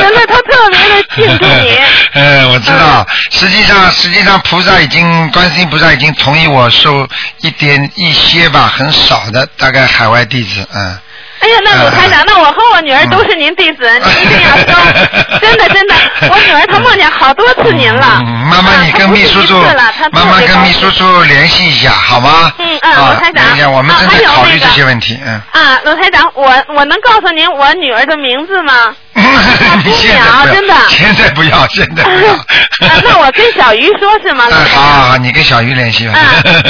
[0.00, 1.76] 真的，他特别的敬重您。
[2.14, 3.06] 嗯，我知道。
[3.30, 7.06] 实际上，实际上菩萨已经，观世音菩萨已经同意我收
[7.42, 10.98] 一点一些吧，很少的，大概海外弟子，嗯。
[11.38, 14.72] 哎呀，那鲁台长，那我和我女儿都是您弟子，您一定要收，
[15.38, 15.94] 真的真的，
[16.30, 18.18] 我女儿她梦见好多次您了。
[18.22, 22.50] 嗯，妈妈，你跟秘书处了她，妈妈跟秘书处联系一下，好吗？
[22.58, 25.40] 嗯嗯鲁台长我们还有在考虑那个这些问题，嗯。
[25.52, 28.96] 啊，鲁台长，我我能告诉您我女儿的名字吗？
[29.84, 32.32] 你现在不要， 真的现在不要，现在不要。
[32.32, 32.40] 啊
[33.04, 34.44] 那我跟小鱼说是吗？
[34.50, 36.14] 哎，好好好，你跟小鱼联系吧。
[36.14, 36.20] 啊，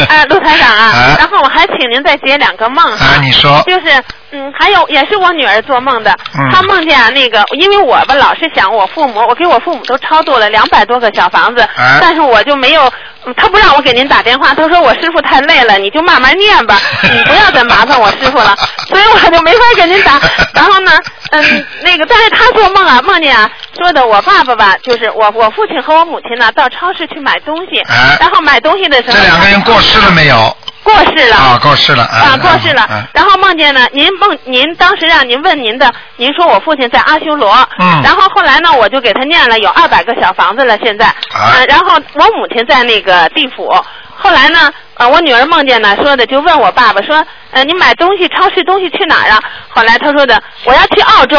[0.09, 3.07] 哎， 陆台长啊啊，然后我还请您再解两个梦哈。
[3.07, 3.63] 啊，你说。
[3.67, 12.91] 就是，嗯，还有也是我女儿做梦的，嗯她梦见啊那个，因为我吧老是想我父母，我给我父母都超度了两百多个小房子，哎但是我就没有，
[13.27, 18.55] 嗯她不让我给您打电话，他说我师傅太累了，你就慢慢念吧， 你不要再麻烦我师傅了，
[18.89, 20.21] 所以我就没法给您打。
[20.55, 20.93] 然后呢，
[21.31, 30.57] 嗯，那个，但是他做梦啊，梦见啊，说的我爸爸吧，就是我我父亲和我母亲呢到超市去买东西，哎然后买东西的时候，这两个人过世了没有？
[30.87, 31.37] 过世了。
[31.37, 32.05] 啊，过世了。
[32.05, 32.87] 啊啊，过世了。
[32.89, 37.53] 嗯然后梦见呢，您梦您当时让您问您的，您说我父亲在阿修罗。
[37.81, 41.07] 嗯然后后来呢，我就给他念了有二百个小房子了，现在。
[41.07, 43.75] 啊呃然后我母亲在那个地府。
[44.19, 49.41] 后来呢，呃，我女儿梦见呢，说的就问我爸爸说，呃，你买东西超市东西去哪儿啊？
[49.69, 51.37] 后来他说的，我要去澳洲。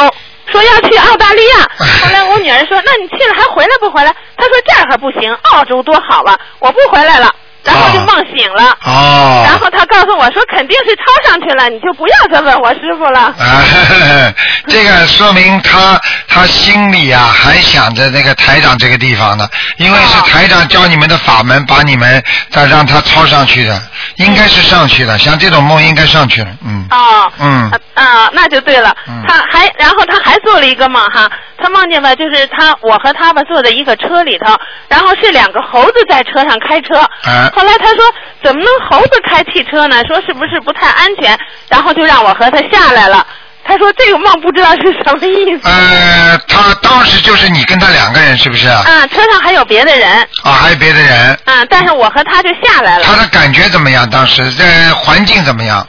[0.50, 1.68] 说要去澳大利亚，
[2.06, 7.30] 后来我女儿说：“那你去了还回来不回来？”他说：“这儿可不行，澳洲多好啊，我不回来了。”
[7.68, 8.78] 然后就哦梦醒了。
[8.86, 9.44] 哦。
[9.46, 13.20] 然后他告诉我说，肯定是抄上去了，你就不要再问我师傅了。
[13.20, 13.64] 啊，
[14.68, 23.82] 这个说明他他心里啊还想着那个台长这个地方呢，因为是台长教你们的法门，把你们再让他抄上去的，
[24.16, 25.18] 应该是上去了。
[25.18, 26.88] 像这种梦应该上去了，嗯。
[26.92, 27.32] 哦。
[27.40, 28.96] 嗯啊啊，那就对了。
[29.08, 34.56] 嗯他还，然后他还做了一个梦哈，他梦见吧，就是他我和他吧坐在一个车里头，
[34.88, 36.96] 然后是两个猴子在车上开车。
[37.24, 40.04] 哎后来他说，怎么能猴子开汽车呢？
[40.08, 41.36] 说是不是不太安全？
[41.67, 43.26] 然后就让我和他下来了。
[43.63, 45.67] 他说这个梦不知道是什么意思。
[45.67, 48.67] 呃，他当时就是你跟他两个人，是不是？
[48.67, 50.08] 啊，啊，车上还有别的人。
[50.43, 51.38] 啊还有别的人。
[51.46, 53.04] 啊，但是我和他就下来了。
[53.04, 54.08] 他的感觉怎么样？
[54.10, 55.86] 当时在环境怎么样？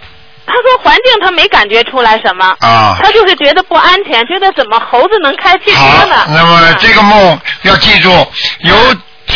[0.47, 8.11] 他说环境他没感觉出来什么，啊他就是觉得不安全，觉得怎么猴子能开汽车好呢？，那么这个梦要记住，
[8.61, 8.75] 有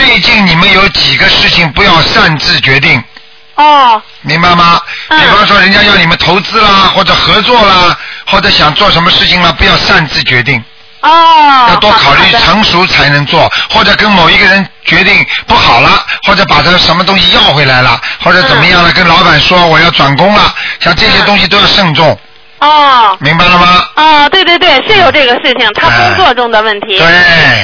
[0.05, 3.03] 最近你们有几个事情不要擅自决定。
[3.55, 4.03] 哦。
[4.23, 4.81] 明白吗？
[5.09, 10.63] 嗯比方说，人家要你们投资啦，或者合作啦，或者想做什么事情啦，不要擅自决定，
[11.03, 11.67] 哦。
[11.69, 22.19] 要多考虑成熟才能做，或者跟某一个人决定不好了，或者把他什么东西要回来了，或者怎么样了，跟老板说我要转工了，像这些东西都要慎重，
[22.67, 23.17] 哦。
[23.21, 23.67] 明白了吗？
[23.97, 26.99] 哦，对对对，是有这个事情，他工作中的问题。
[26.99, 27.07] 对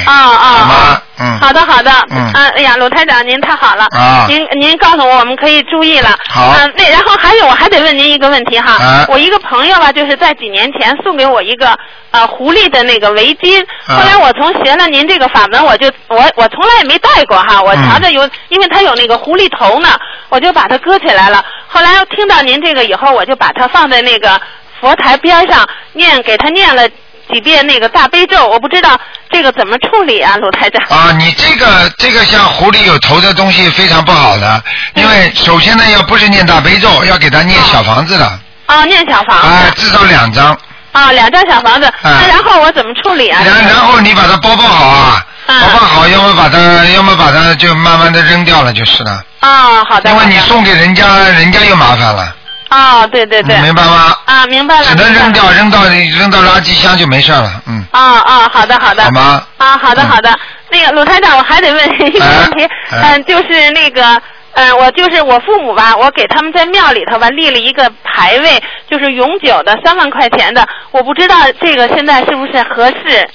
[0.05, 1.03] 啊啊好吗啊！
[1.21, 1.91] 嗯好的好的。
[2.11, 3.85] 嗯啊，哎呀，鲁台长您太好了。
[3.91, 6.15] 啊您您告诉我，我们可以注意了。
[6.29, 8.73] 好啊，那然后还有，我还得问您一个问题哈。
[8.73, 11.77] 啊我一个朋友吧，就是在几年前送给我一个
[12.11, 19.89] 呃狐狸的那个围巾，啊后来我从学了您这个法门，我就我我从来也没戴过哈，我嗯瞧着有，因为它有那个狐狸头呢，
[20.29, 21.43] 我就把它搁起来了。
[21.67, 24.39] 后来听到您这个以后，我就把它放在那个
[24.79, 26.87] 佛台边上念，给他念了
[27.31, 28.47] 几遍那个大悲咒。
[28.47, 30.83] 我不知道这个怎么处理啊，鲁台长。
[30.89, 34.63] 啊，你这个这个像狐狸有头的东西非常不好的，
[34.95, 39.47] 因为首先呢，要不是念大悲咒，要给他念小房子的，啊，念小房子。
[39.47, 40.57] 啊，至少两张，
[40.91, 41.91] 啊，两张小房子。
[42.01, 43.41] 那然后我怎么处理啊？
[43.45, 50.09] 然然后你把它包包好啊，嗯包包好，要么把它，要么把它就慢慢的扔掉了就是了，啊，好的。
[50.09, 52.35] 因为你送给人家，人家又麻烦了，
[52.69, 53.57] 啊，对对对。
[53.61, 54.15] 明白吗？
[54.25, 54.85] 啊，明白了。
[54.85, 59.03] 只能扔掉，扔到扔到垃圾箱就没事了，嗯，啊啊，好的好的。
[59.03, 59.43] 好吗？
[59.57, 60.33] 啊，好的嗯好的。
[60.71, 64.21] 那个鲁台长，我还得问一个问题，哎嗯，就是那个。
[64.53, 73.29] 嗯，我就是我父母吧，我给他们在庙里头吧立了一个牌位，就是永久的三万块钱的，我不知道这个现在是不是合适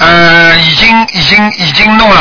[0.00, 2.20] 呃，已经已经已经弄了。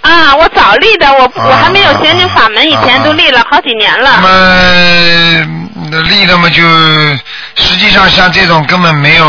[0.00, 0.34] 啊？
[0.36, 4.20] 我早立的，我啊我还没有学您法门，以前都立了好几年那了。
[4.22, 6.62] 么立了嘛就，
[7.54, 9.26] 实际上像这种根本没有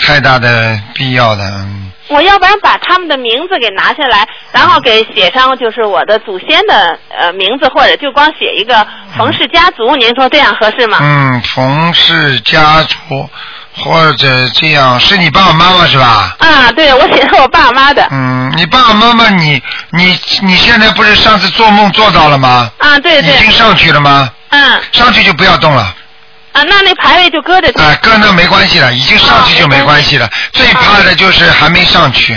[0.00, 1.44] 太大的必要的。
[1.44, 10.98] 嗯我要不然把他们的名字给拿下来，然后给写上就是我的祖先的呃名字，或者就光写一个冯氏家族，您说这样合适吗？
[11.00, 13.28] 嗯，冯氏家族
[13.76, 16.36] 或者这样，是你爸爸妈妈是吧？
[16.38, 18.06] 啊，对，我写的我爸妈的。
[18.10, 19.60] 嗯，你爸爸妈妈，你
[19.90, 22.70] 你你现在不是上次做梦做到了吗？
[22.78, 23.38] 啊，对对已。
[23.38, 24.30] 经上去了吗？
[24.50, 25.82] 嗯，上去就不要动了，
[26.52, 27.80] 啊，那那牌位就搁着去。
[27.80, 30.30] 啊、搁那没关系了，已经上去就没关系了。
[30.52, 32.34] 最怕的就是还没上去，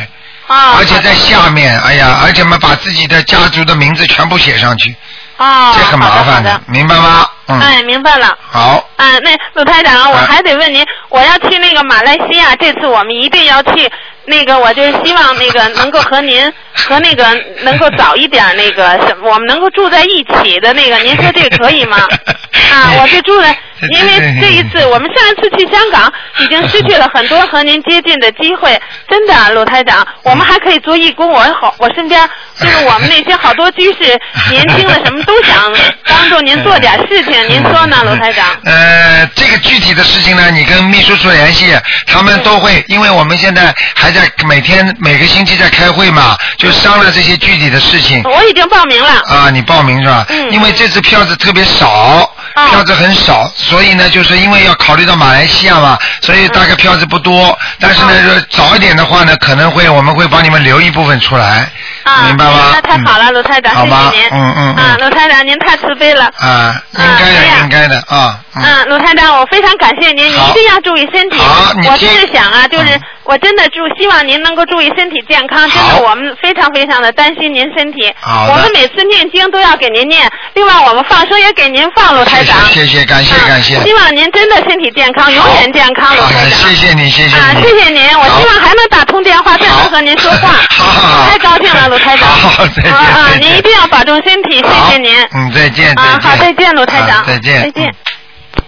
[0.48, 0.74] 啊。
[0.78, 4.96] 而且在下面，哎呀，而且嘛，把自己的家族的名字全部写上去，
[5.38, 6.62] 啊，这很麻烦好的。
[6.68, 7.28] 明白吗？
[7.48, 8.38] 嗯，哎，明白了。
[8.50, 13.90] 好，哎，那鲁台长，我啊还得问您，我要去那个马来西亚，这次我们一定要去。
[14.26, 17.24] 那个，我就是希望那个能够和您 和那个
[17.62, 21.98] 能够早一点那个我们能够住在一起的那个，您说这个可以吗？
[22.74, 23.58] 啊，我就住在
[23.92, 32.28] 因为这一次我们上一次去香港已经失去了很多和您接近的机会， 真的，鲁台长，我们还可以做义工，我好，我身边
[32.60, 35.72] 就是我们那些好多居士年轻的什么都想
[36.08, 38.46] 帮助您做点事情，您说呢，鲁台长？
[38.66, 41.74] 呃，这个具体的事情呢，你跟秘书处联系，
[42.06, 48.22] 他们都会，因为我们现在还在每天每个星期在开会嘛，就商量这些具体的事情。
[48.24, 49.22] 我已经报名了。
[49.28, 50.26] 啊，你报名是吧？
[50.30, 57.58] 嗯因为这次票子特别少，啊票子很少，所以呢，就是因为要考虑到马来西亚嘛，所以大概票子不多。
[57.80, 61.70] 但是呢，啊说早一点的话呢，可能会我们会帮你们留一部分出来，
[62.08, 62.72] 啊，明白吗？
[62.74, 64.28] 那太好了，嗯鲁台长，谢谢您。
[64.32, 66.32] 嗯嗯嗯啊，鲁台长，您太慈悲了。
[66.40, 68.40] 啊，应该的，应该的啊。
[68.56, 68.64] 嗯。
[68.64, 71.38] 嗯，鲁台长，我非常感谢您，您一定要注意身体。
[71.86, 78.10] 我就是想啊，就是嗯我真的祝希望您能够注意身体健康，真的我们非常非常的担心您身体。
[78.22, 82.56] 好我们每次念经都要给您念，另外我们放生也给您放，鲁台长。
[82.70, 83.76] 谢谢谢，感谢啊感谢。
[83.84, 86.58] 希望您真的身体健康，永远健康，鲁台长。
[86.58, 88.18] 谢谢您，谢谢啊，谢谢您！
[88.18, 90.48] 我希望还能打通电话，再能和您说话。
[90.78, 92.30] 好好好太高兴了，鲁台长。
[92.30, 95.16] 好再见啊您一定要保重身体，谢谢您。
[95.34, 96.30] 嗯，再见再啊，见。
[96.30, 97.10] 好，再见，卢台长。
[97.18, 97.62] 啊再见。
[97.64, 98.64] 再见嗯。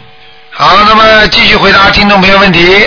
[0.51, 2.85] 好，那么继续回答听众朋友问题。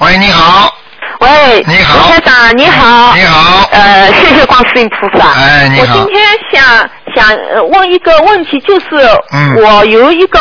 [0.00, 0.74] 喂，你好。
[1.20, 3.14] 喂，你好卢台长，你好。
[3.14, 3.68] 你好。
[3.70, 5.30] 呃，谢谢观世音菩萨。
[5.32, 8.86] 哎你好我今天想想呃问一个问题，就是
[9.32, 10.38] 嗯我有一个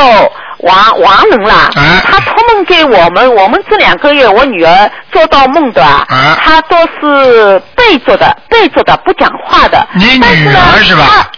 [0.60, 9.88] 亡亡人啦，哎他托梦给我们，我们这两个月我女儿做到梦的啊，哎她都是背着的，背着的，不讲话的。
[9.94, 11.30] 你女儿是吧？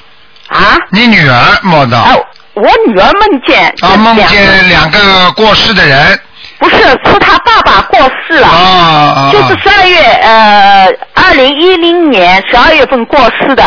[0.50, 2.00] 啊你女儿梦到。
[2.00, 2.16] 啊，
[2.56, 6.20] 我女儿梦见啊，梦见两个过世的人。
[6.58, 8.48] 不是是他爸爸过世了。
[8.48, 9.30] 啊啊。
[9.32, 13.64] 就是十二月呃，二零一零年十二月份过世的。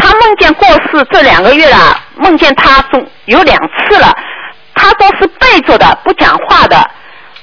[0.00, 4.16] 他梦见过世这两个月了，梦见他总有两次了，
[4.74, 6.90] 他都是背着的，不讲话的。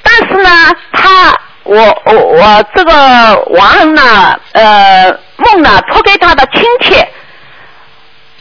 [0.01, 0.49] 但是呢，
[0.91, 2.91] 他我我我这个
[3.51, 6.95] 亡人呢，呃，梦呢托给他的亲戚，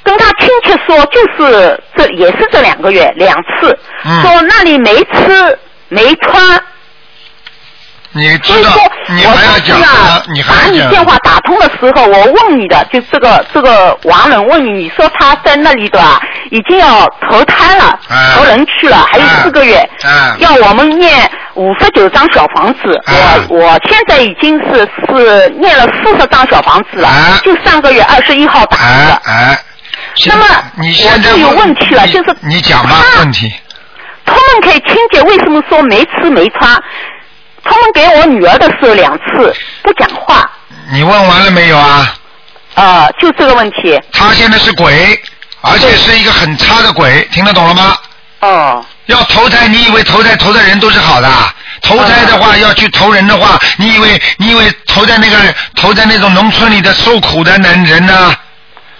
[0.03, 6.63] 跟他亲戚说，就是这也是这两个月两次，嗯说那里没吃没穿。
[8.17, 10.87] 你知道所以说，，我你还要讲呢，你把还要讲。
[10.87, 16.19] 你电话打通的时候，我问你的，就这个这个王人问你，你说他在那里的啊，
[16.51, 22.99] 已经要投胎了，哎投人去了，还有哎四个月，哎要我们念五十九张小房子。
[23.07, 23.15] 哎
[23.49, 29.23] 我我现在已经是是念了四十张小房子了，哎就上个月二十一号打哎的。
[29.31, 29.59] 哎。
[30.27, 30.45] 那么
[30.77, 33.53] 你现在我就有问题了就是你讲吧，他问题。
[34.25, 36.83] 他们可以清洁为什么说没吃没穿？
[37.69, 40.49] 他们给我女儿的时候两次不讲话，
[40.93, 42.15] 你问完了没有啊？
[42.75, 44.01] 呃，就这个问题。
[44.13, 45.19] 他现在是鬼，
[45.63, 47.97] 而且是一个很差的鬼，听得懂了吗？
[48.41, 48.85] 哦。
[49.07, 51.29] 要投胎，你以为投胎投的人都是好的？
[51.83, 55.37] 投胎的话，要去投人的话，你以为你以为投在那个
[55.77, 58.35] 投在那种农村里的受苦的男人呢？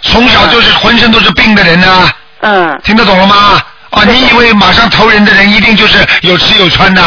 [0.01, 2.09] 从小就是浑身都是病的人呢？
[2.41, 2.81] 嗯。
[2.83, 3.61] 听得懂了吗？
[3.91, 7.01] 啊，你以为马上投人的人一定就是有吃有穿的？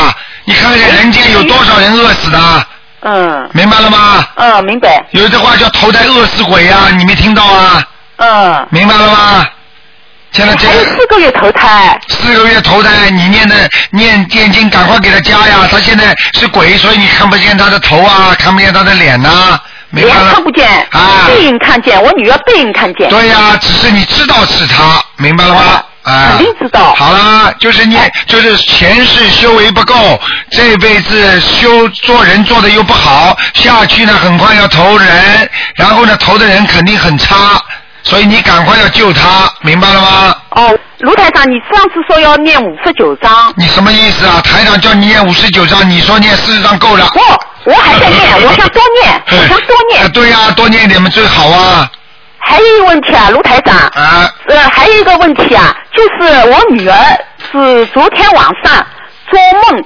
[0.50, 2.66] 你看看人间有多少人饿死的？
[3.02, 3.48] 嗯。
[3.52, 4.26] 明白了吗？
[4.34, 5.00] 嗯，明白。
[5.12, 7.80] 有一句话叫投胎饿死鬼呀、你没听到啊？
[8.16, 8.66] 嗯。
[8.70, 9.46] 明白了吗？
[10.32, 11.96] 现在这个四个月投胎。
[12.08, 13.54] 四个月投胎，你念的
[13.92, 15.68] 念念经，赶快给他加呀！
[15.70, 19.56] 他现在是鬼，所以你看不见他的头啊，看不见他的脸呐、
[19.90, 20.34] 明白脸了？
[20.34, 23.08] 看不见，啊背影看见，我女儿背影看见。
[23.08, 25.80] 对呀、只是你知道是他，明白了吗？
[26.02, 30.18] 啊，肯定知道好啦，就是念，就是前世修为不够，
[30.50, 37.60] 这辈子修做人做的又不好，下去呢很快要投人，然后呢投的人肯定很差，
[38.02, 40.34] 所以你赶快要救他，明白了吗？
[40.50, 44.40] 哦，卢台长，你上次说要念五十九章，你什么意思啊？
[44.42, 47.06] 台长叫你念五十九章，你说念四十章够了。
[47.06, 50.12] 哦我还在念，我想多念， 我想多啊，念。
[50.12, 51.90] 对呀、多念一点嘛最好啊。
[52.40, 53.76] 还有一个问题啊，卢台长。
[53.76, 54.32] 啊。
[54.48, 56.96] 呃，还有一个问题啊，就是我女儿
[57.52, 58.86] 是昨天晚上
[59.28, 59.84] 做梦，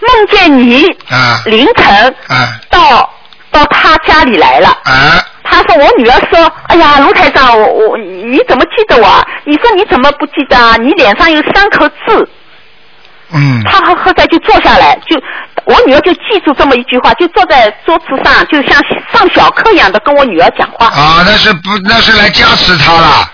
[0.00, 3.08] 梦见你啊凌晨啊到
[3.50, 4.68] 到她家里来了。
[4.84, 9.24] 啊她说我女儿说，哎呀，卢台长，我我你怎么记得我啊？
[9.44, 10.76] 你说你怎么不记得啊？
[10.78, 12.28] 你脸上有三颗痣。
[13.34, 13.62] 嗯。
[13.64, 15.20] 他后后来就坐下来，就
[15.64, 18.80] 我女儿就记住这么一句话，就坐在桌子上，就像
[19.12, 20.86] 上小课一样的跟我女儿讲话。
[20.86, 23.30] 啊，那是不那是来加持她了。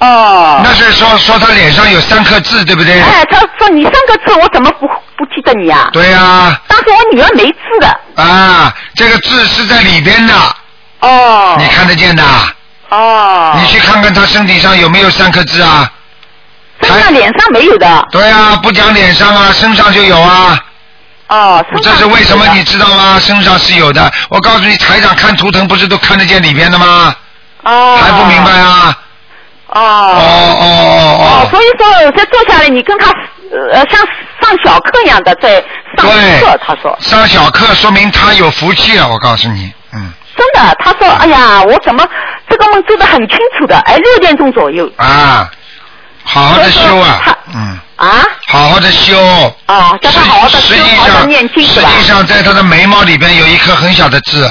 [0.00, 0.60] 哦。
[0.64, 3.00] 那是说说她脸上有三颗痣，对不对？
[3.00, 5.88] 哎，她说你三颗痣我怎么不不记得你啊？
[5.92, 8.22] 对呀、当时我女儿没痣的。
[8.22, 8.74] 啊。
[8.94, 10.34] 这个痣是在里边的。
[11.00, 11.56] 哦。
[11.58, 12.24] 你看得见的。
[12.88, 13.56] 哦。
[13.60, 15.90] 你去看看她身体上有没有三颗痣啊？
[16.80, 18.08] 他身上、脸上没有的。
[18.10, 20.58] 对啊，不讲脸上啊，身上就有啊。
[21.32, 22.46] 哦，这是为什么？
[22.54, 23.18] 你知道吗？
[23.18, 24.12] 身上是有的。
[24.28, 27.14] 我告诉你，台长看图腾不是都看得见里边的吗？
[27.62, 27.98] 哦。
[28.02, 28.98] 还不明白啊？
[29.68, 29.80] 哦。
[29.80, 31.48] 哦哦哦哦，哦。
[31.50, 33.06] 所以说在坐下来，你跟他
[33.50, 33.98] 呃像
[34.42, 35.54] 上小课一样的在
[35.96, 36.06] 上
[36.40, 42.06] 课，他说上小课说明他有福气了，我告诉你，嗯真的，他说哎呀，我怎么
[42.48, 45.50] 这个梦做得很清楚的，哎，六点钟左右啊，
[46.24, 47.20] 好好的修啊
[47.54, 49.18] 嗯，啊，好好的修。
[49.66, 51.90] 哦，叫他好好的实修，际上，好好的念经是吧？
[51.90, 54.42] 实际上在他的眉毛里边有一颗很小的痣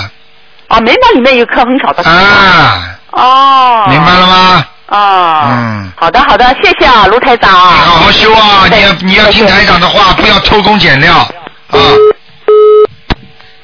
[0.68, 4.66] 啊，眉毛里面有颗很小的痣啊，哦，明白了吗？
[4.88, 7.50] 哦，嗯，好的好的，谢谢啊，卢台长。
[7.52, 8.68] 你好好修啊！
[8.70, 11.30] 你要你要听台长的话，不要偷工减料啊。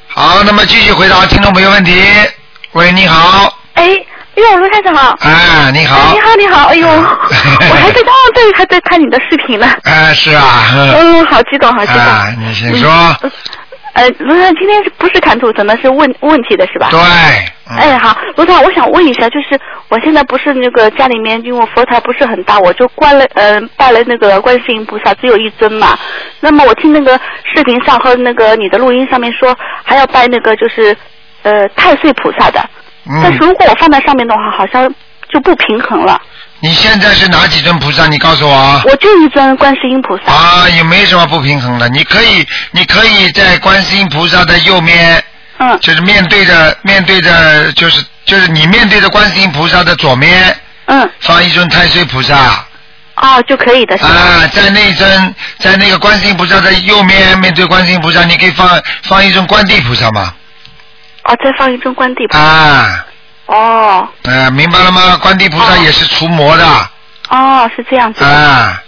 [0.08, 2.02] 好，那么继续回答听众朋友问题。
[2.72, 3.84] 喂，你好，哎，
[4.38, 5.16] 哟，卢台长好。
[5.20, 9.66] 哎，你好哎，你好，你好，哎呦， 我还在哦，对，还在看你的视频呢。
[9.84, 12.02] 啊，是啊，嗯，好激动，好激动。
[12.02, 12.90] 啊，你先说，
[13.22, 13.30] 嗯
[13.94, 15.76] 呃，卢台长，今天是不是看图腾的？
[15.78, 16.88] 是问问题的是吧？
[16.90, 17.00] 对，
[17.70, 19.58] 嗯哎，好，卢台长，我想问一下，就是
[19.88, 25.98] 我现在不是那个家里面，因为我佛台不是很大，我就关了，呃，拜了那个观世音菩萨，只有一尊嘛。
[26.40, 27.18] 那么我听那个
[27.54, 30.96] 视频上和那个你的录音上面说，还要拜那个就是
[31.42, 32.60] 呃太岁菩萨的。
[33.22, 34.88] 但是嗯，如果我放在上面的话，好像
[35.32, 36.20] 就不平衡了。
[36.60, 38.06] 你现在是哪几尊菩萨？
[38.06, 38.82] 你告诉我啊。
[38.84, 40.32] 我就一尊观世音菩萨。
[40.32, 41.88] 啊，也没什么不平衡的。
[41.90, 45.22] 你可以，你可以在观世音菩萨的右面，
[45.58, 50.54] 嗯就是面对着面对着，就是就是你面对着观世音菩萨的左面
[50.86, 52.64] 嗯，放一尊太岁菩萨
[53.16, 53.94] 哦，就可以的？
[54.04, 58.68] 啊，在那尊在那个观世音菩萨的右面面对观世音菩萨，你可以放
[59.04, 60.34] 放一尊观地菩萨嘛
[61.28, 62.40] 哦，再放一尊观地菩萨。
[62.40, 63.06] 啊，
[63.46, 65.16] 哦呃，明白了吗？
[65.22, 66.64] 观地菩萨哦也是除魔的
[67.30, 68.24] 哦，是这样子。
[68.24, 68.82] 啊，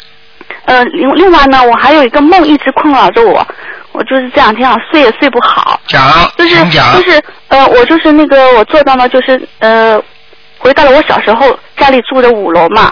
[0.65, 3.47] 呃，另另外呢，我还有一个梦一直困扰着我，
[3.93, 6.03] 我就是这两天啊睡也睡不好，讲，
[6.37, 10.03] 就是讲就，是呃，我就是那个我做到呢，就是呃，
[10.59, 12.91] 回到了我小时候家里住的五楼嘛，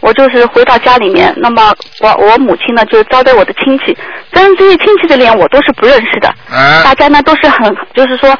[0.00, 3.96] 我就是回到家里面，那么我我母亲呢就招待我的亲戚，
[4.30, 8.34] 但是这些亲戚的脸我都是不认识的，啊大家呢都是很就是说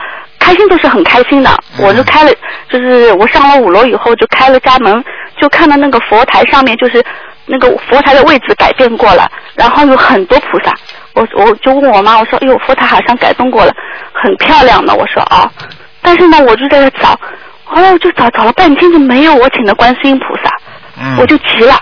[0.49, 1.85] 开心都是很开心的，嗯。
[1.85, 2.33] 我就开了，
[2.71, 5.05] 就是我上了五楼以后就开了家门，
[5.39, 7.05] 就看到那个佛台上面就是
[7.45, 10.75] 那个佛台的位置改变过了，然后有很多菩萨，
[11.13, 13.75] 我我就问我妈，我说，哎呦，佛台好像改动过了，
[14.15, 15.53] 很漂亮的，我说啊，
[16.01, 17.19] 但是呢，我就在这找，
[17.65, 20.51] 后来我就找找了半天就没有我请的观世音菩萨，
[20.99, 21.77] 嗯，我就急了，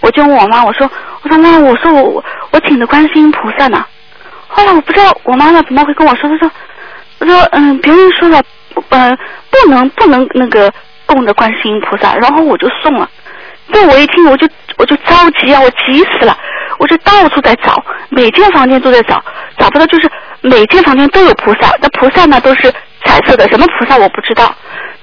[0.00, 0.86] 我就问我妈，我说，
[1.22, 3.82] 我说妈，我说我我请的观世音菩萨呢？
[4.52, 6.50] 后来我不知道我妈妈怎么会跟我说，她说，
[7.20, 8.42] 我说嗯，别人说了，
[8.90, 9.18] 嗯、
[9.50, 10.72] 不能不能那个
[11.06, 13.08] 供着观世音菩萨，然后我就送了。
[13.72, 14.48] 这我一听我就
[14.78, 16.36] 我就着急啊，我急死了，
[16.78, 19.22] 我就到处在找，每间房间都在找，
[19.56, 20.10] 找不到，就是
[20.40, 22.72] 每间房间都有菩萨，那菩萨呢都是
[23.04, 24.52] 彩色的，什么菩萨我不知道。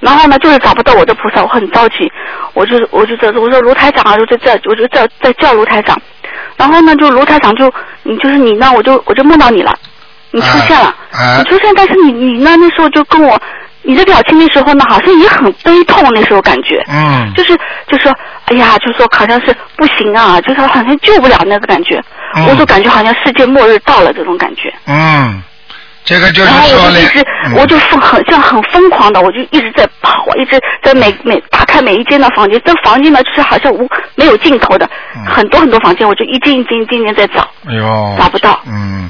[0.00, 2.12] 然后呢，就是找不到我的菩萨，我很着急，
[2.52, 5.96] 我就我就在我说卢台长啊，就在这我就在在叫卢台长，
[6.56, 9.74] 然后呢，就卢台长就你就是你呢，我就我就梦到你了，
[10.30, 10.94] 你出现了，
[11.38, 13.40] 你出现，但是你你呢那时候就跟我，
[13.82, 17.56] 你的表情那时候呢好像也很悲痛，那时候感觉，嗯，就是
[17.86, 18.14] 就说，
[18.46, 22.02] 哎呀，就说好像是不行啊，就是好像救不了那个感觉，
[22.34, 22.46] 嗯。
[22.46, 24.72] 我就感觉好像世界末日到了这种感觉。
[24.86, 25.42] 嗯，
[26.04, 27.54] 这个就是然后说呢我就一直，，嗯。
[27.56, 35.24] 我就疯很像很疯狂的，我就一直在跑，一直在每每打开每一间的房间，这房间呢就是好像无没有尽头的，嗯。
[35.24, 39.08] 很多很多房间，我就一间一间一间一间在找，哎呦，找不到嗯，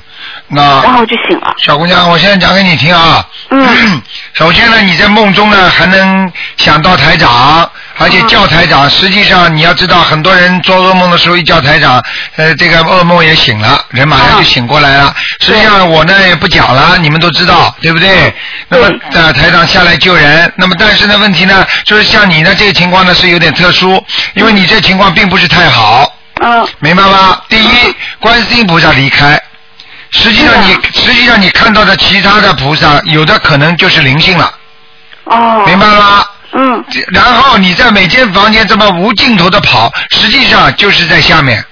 [0.51, 1.55] 那然后我就醒了。
[1.59, 3.25] 小姑娘，我现在讲给你听啊。
[3.51, 4.03] 嗯。
[4.35, 8.91] 首先呢，你在梦中呢还能想到台长，而且叫台嗯长。
[8.91, 12.03] 实际上你要知道，很多人做噩梦的时候一叫台长，
[12.37, 15.15] 呃，这个噩梦也醒了，人马上就醒过来了。
[15.41, 18.33] 实际上我呢也不讲了，你们都知道，对不对？
[18.69, 20.51] 那么呃，台长下来救人。
[20.57, 24.03] 那么但是呢，问题呢，就是像你呢这个情况呢是有点特殊，
[24.35, 26.15] 因为你这情况并不是太好。
[26.41, 26.67] 嗯。
[26.79, 27.41] 明白吗？
[27.49, 27.69] 第一，
[28.21, 29.41] 观世音菩萨离开，
[30.11, 34.53] 实际上你、实际上你看到的其他的菩萨，有的可能就是灵性了，
[35.25, 35.65] 哦。
[35.67, 36.25] 明白了吗？
[36.53, 36.85] 嗯。
[37.13, 41.63] 然后你在每间房间这么无尽头的跑，实际上就是在下面。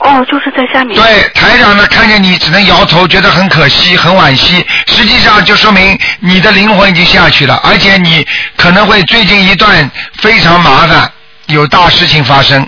[0.00, 0.96] 哦，就是在下面。
[0.96, 4.64] 对，台长呢看见你只能摇头，觉得很可惜、很惋惜。
[4.86, 8.26] 实际上就说明你的灵魂已经下去了，而且你
[8.56, 11.12] 可能会最近一段非常麻烦，
[11.46, 12.66] 有大事情发生。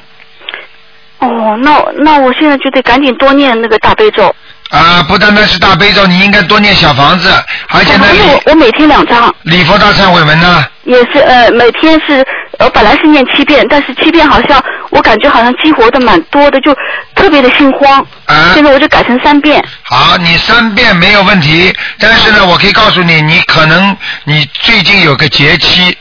[1.20, 4.34] 哦，那那我现在就得赶紧多念那个大悲咒。
[4.72, 7.30] 啊，不单单是大悲咒，你应该多念小房子，
[7.68, 12.26] 而且呢，因为我我每天两张，礼佛大忏悔文呢，也是呃每天是
[12.58, 16.74] 呃本来是念七遍，但是七遍好像我感觉好像激活的蛮多的，就
[17.14, 18.00] 特别的心慌。
[18.24, 19.62] 啊现在我就改成三遍。
[19.82, 23.94] 好，你三遍没有问题，但是呢，我可以告诉你，你可能
[24.24, 25.94] 你最近有个节期，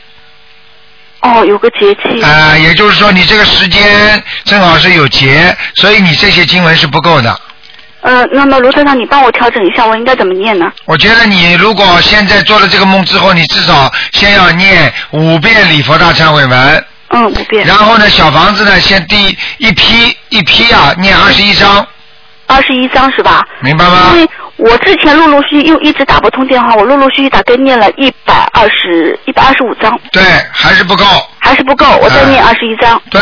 [1.20, 2.22] 哦，有个节气。
[2.22, 7.38] 啊、也就是说你这个时间正好是有节，所以你这些经文是不够的。
[8.02, 10.70] 呃，那么卢台长，你帮我调整一下，我应该怎么念呢？
[10.86, 17.64] 我觉得你如果现在做了这个梦之后，你至少先要念五遍礼佛大忏悔文，嗯，五遍。
[17.64, 21.86] 然后呢，小房子呢，先第一批一批啊，念二十一章，
[22.48, 23.46] 二十一章是吧？
[23.60, 24.20] 明白吗因？
[24.20, 30.22] 为我之前陆陆续续又一直打不通电话，我陆陆续续大概念了一百二十一百二十五章，对，
[30.52, 31.04] 还是不够。
[31.38, 33.00] 还是不够，我再念二十一章。
[33.10, 33.20] 对，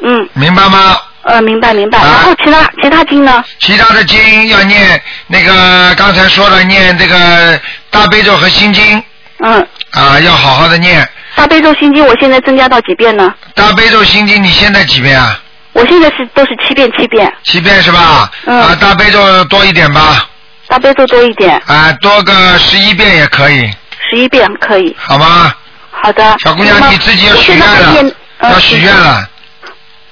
[0.00, 0.96] 嗯，明白吗？
[1.26, 1.98] 呃，明白明白。
[1.98, 3.44] 啊然后其他其他经呢？
[3.60, 7.60] 其他的经要念那个刚才说了，念这个
[7.90, 9.02] 大悲咒和心经
[9.40, 11.06] 嗯，啊，要好好的念。
[11.34, 13.34] 大悲咒心经我现在增加到几遍呢？
[13.54, 15.38] 大悲咒心经你现在几遍啊？
[15.72, 18.30] 我现在是都是七遍七遍，七遍是吧？
[18.46, 20.26] 嗯啊，大悲咒多一点吧，
[20.68, 23.68] 大悲咒多一点，啊，多个十一遍也可以，
[24.10, 24.96] 十一遍可以。
[24.98, 25.52] 好吗？
[25.90, 26.36] 好的。
[26.38, 28.12] 小姑娘你自己要许愿了
[28.42, 29.28] 要许愿了。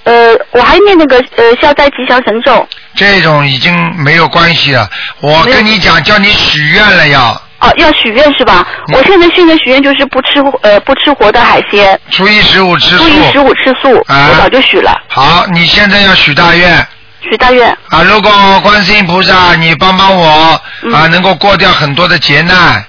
[0.04, 2.66] 呃，我还念那个呃消灾吉祥神咒。
[2.94, 4.88] 这种已经没有关系了。
[5.20, 7.42] 我跟你讲，叫你许愿了要。
[7.60, 8.66] 哦，要许愿是吧？
[8.88, 13.08] 嗯我现在现在许愿就是不吃呃不吃活的海鲜，初一十五吃素初。
[13.08, 16.86] 一十五吃素，啊我早就许了，好，你现在要许大愿
[17.22, 17.66] 许大愿。
[17.88, 18.02] 啊！
[18.02, 22.84] 如果观世音菩萨你帮帮我嗯啊，能够过掉很多的劫难，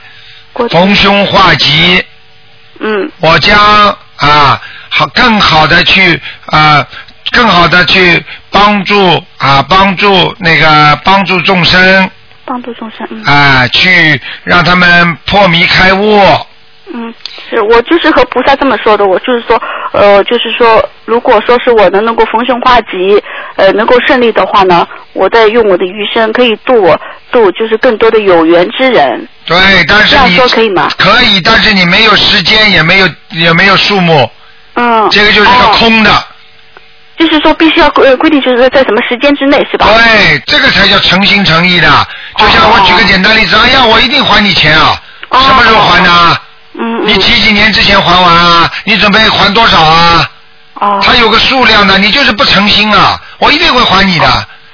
[0.70, 2.04] 逢凶化吉，
[2.80, 3.58] 嗯我将
[4.18, 6.86] 啊好更好的去啊
[7.32, 12.10] 更好的去帮助啊帮助那个帮助众生
[12.46, 16.22] 帮助众生，嗯啊去让他们破迷开悟。
[16.94, 17.12] 嗯，
[17.50, 19.60] 是我就是和菩萨这么说的，我就是说，
[19.92, 23.20] 呃，就是说，如果说是我能能够逢凶化吉，
[23.56, 27.02] 呃，能够顺利的话呢，我再用我的余生可以度我
[27.32, 29.58] 度就是更多的有缘之人，对，
[29.88, 30.88] 但是这样说可以吗？
[30.96, 34.30] 可以，但是你没有时间，也没有也没有数目，
[34.76, 36.12] 嗯，这个就是个哦空的。
[37.18, 39.88] 就是说必须要规呃规定，就是在什么时间之内，是吧？
[39.88, 41.88] 对，这个才叫诚心诚意的。
[42.38, 46.38] 就像我举个简单例子，哎呀，我一定还你钱啊，哦什么时候还呢？
[46.74, 47.08] 嗯嗯。
[47.08, 48.70] 你几几年之前还完啊？
[48.84, 50.30] 你准备还多少啊？
[50.76, 51.00] 哦。
[51.02, 54.28] 他有个数量的，你就是不诚心啊，我一定会还你的。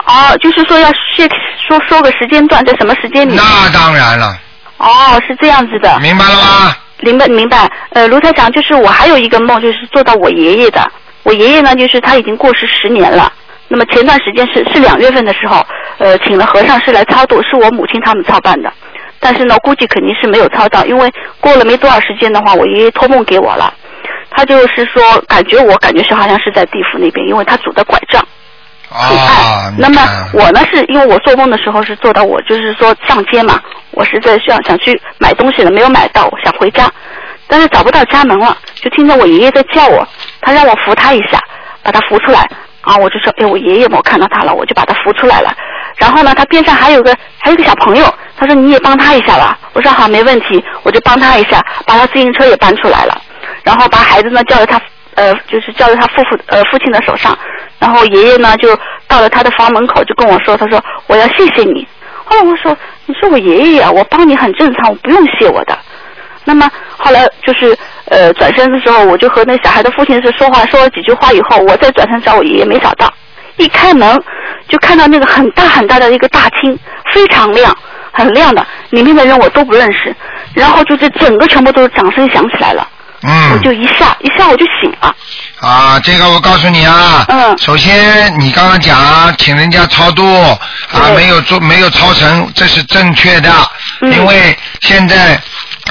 [0.07, 1.29] 哦，就是说要先
[1.67, 3.35] 说说个时间段，在什么时间里？
[3.35, 4.35] 那当然了，
[4.77, 5.99] 哦，是这样子的。
[5.99, 6.75] 明白了吗？
[7.01, 7.69] 明白明白。
[7.91, 10.91] 呃，卢台长，就是我还有一个梦，就是做到我爷爷的。
[11.23, 13.31] 我爷爷呢，就是他已经过世十年了。
[13.67, 15.65] 那么前段时间是是两月份的时候，
[15.97, 18.71] 呃，请了和尚是来超度，是我母亲他们操办的。
[19.19, 21.09] 但是呢，估计肯定是没有操到，因为
[21.39, 23.73] 过了没多少时间的话，我爷爷托梦给我了。
[24.31, 28.25] 他就是说，感觉我感觉是好像是在地府那边，因为他拄着拐杖。
[28.89, 30.01] 很啊。，那么
[30.33, 33.61] 我呢，是因为我做梦的时候是做到我就是说上街嘛，
[33.91, 36.91] 我是在想想去买东西的，没有买到，我想回家，
[37.51, 40.07] 但是找不到家门了，就听见我爷爷在叫我，
[40.39, 41.37] 他让我扶他一下，
[41.83, 42.49] 把他扶出来。
[42.79, 45.53] 啊，我就说，哎，我爷爷，我看到他了，我就把他扶出来了。
[45.97, 48.05] 然后呢，他边上还有个还有个小朋友，
[48.37, 49.59] 他说你也帮他一下吧。
[49.73, 53.21] 我说好，没问题，我就帮他一下，把他自行车也搬出来了，
[53.63, 54.81] 然后把孩子呢叫在他
[55.15, 57.37] 呃，就是叫在他父父呃父亲的手上，
[57.79, 58.73] 然后爷爷呢就
[59.09, 61.85] 到了他的房门口，就跟我说，他说我要谢谢你。
[62.23, 62.75] 后来我说，
[63.05, 65.77] 你说我爷爷呀，我帮你很正常，我不用谢我的。
[66.43, 73.11] 那么后来就是呃转身的时候，我就和那小孩的父亲是说话，说了几句话以后，我再转身找我爷爷，没找到。
[73.57, 74.19] 一开门
[74.67, 76.77] 就看到那个很大很大的一个大厅，
[77.13, 77.75] 非常亮，
[78.11, 80.15] 很亮的，里面的人我都不认识。
[80.53, 82.87] 然后就是整个全部都是掌声响起来了，
[83.21, 85.15] 嗯我嗯就一下一下我就醒了。
[85.59, 88.97] 啊，这个我告诉你啊，嗯首先你刚刚讲
[89.37, 90.23] 请人家超度
[90.91, 93.49] 啊，没有做没有超成，这是正确的，
[94.01, 95.39] 嗯因为现在。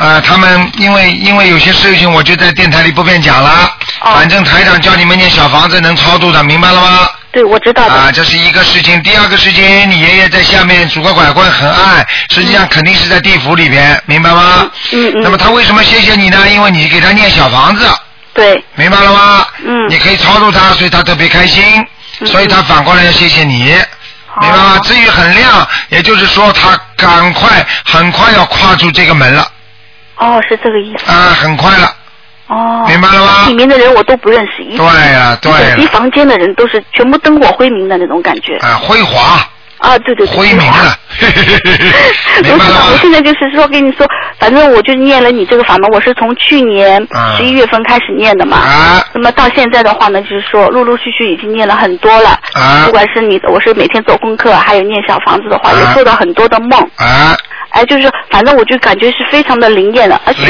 [0.01, 3.70] 啊，他们因为因为有些事情，我就在电台里不便讲了。
[4.01, 7.07] 哦反正台长叫你们念小房子能超度的，明白了吗？
[7.32, 7.94] 对，我知道的。
[7.94, 9.01] 啊，这是一个事情。
[9.03, 14.70] 第二个事情，你爷爷在下面拄个拐棍很暗，实际上肯定是在地府里边，明白吗？
[14.92, 16.48] 嗯嗯那么他为什么谢谢你呢？
[16.48, 17.86] 因为你给他念小房子，
[18.32, 19.46] 对，明白了吗？
[19.66, 21.62] 嗯你可以超度他，所以他特别开心，
[22.20, 23.64] 嗯所以他反过来要谢谢你。
[24.40, 24.76] 明白吗？
[24.76, 29.46] 哦至于很亮，也就是说他赶快、很快要跨出这个门了，
[30.20, 31.10] 哦，是这个意思。
[31.10, 31.92] 啊，很快了，
[32.48, 38.56] 哦，明白了吗里面的人我都不认识，一对呀、对一房间的人都是全部灯火辉明的那种感觉。
[38.58, 39.38] 啊，辉煌，
[39.78, 40.96] 啊，对对对，灰明 了，
[42.42, 42.98] 明白了卢台长，我？
[43.00, 44.06] 现在就是说跟你说，
[44.38, 48.58] 反正我就念了你这个法门，我是从去年啊十一月份开始念的嘛。
[48.58, 52.38] 啊那么到现在的话呢，就是说陆陆续续已经念了很多了。
[52.54, 56.78] 啊不管是你，我是每天做功课，还有念小房子的话，啊也做到很多的梦。
[56.96, 57.36] 啊，
[57.70, 60.44] 哎，就是反正我就感觉是非常的灵验了，而且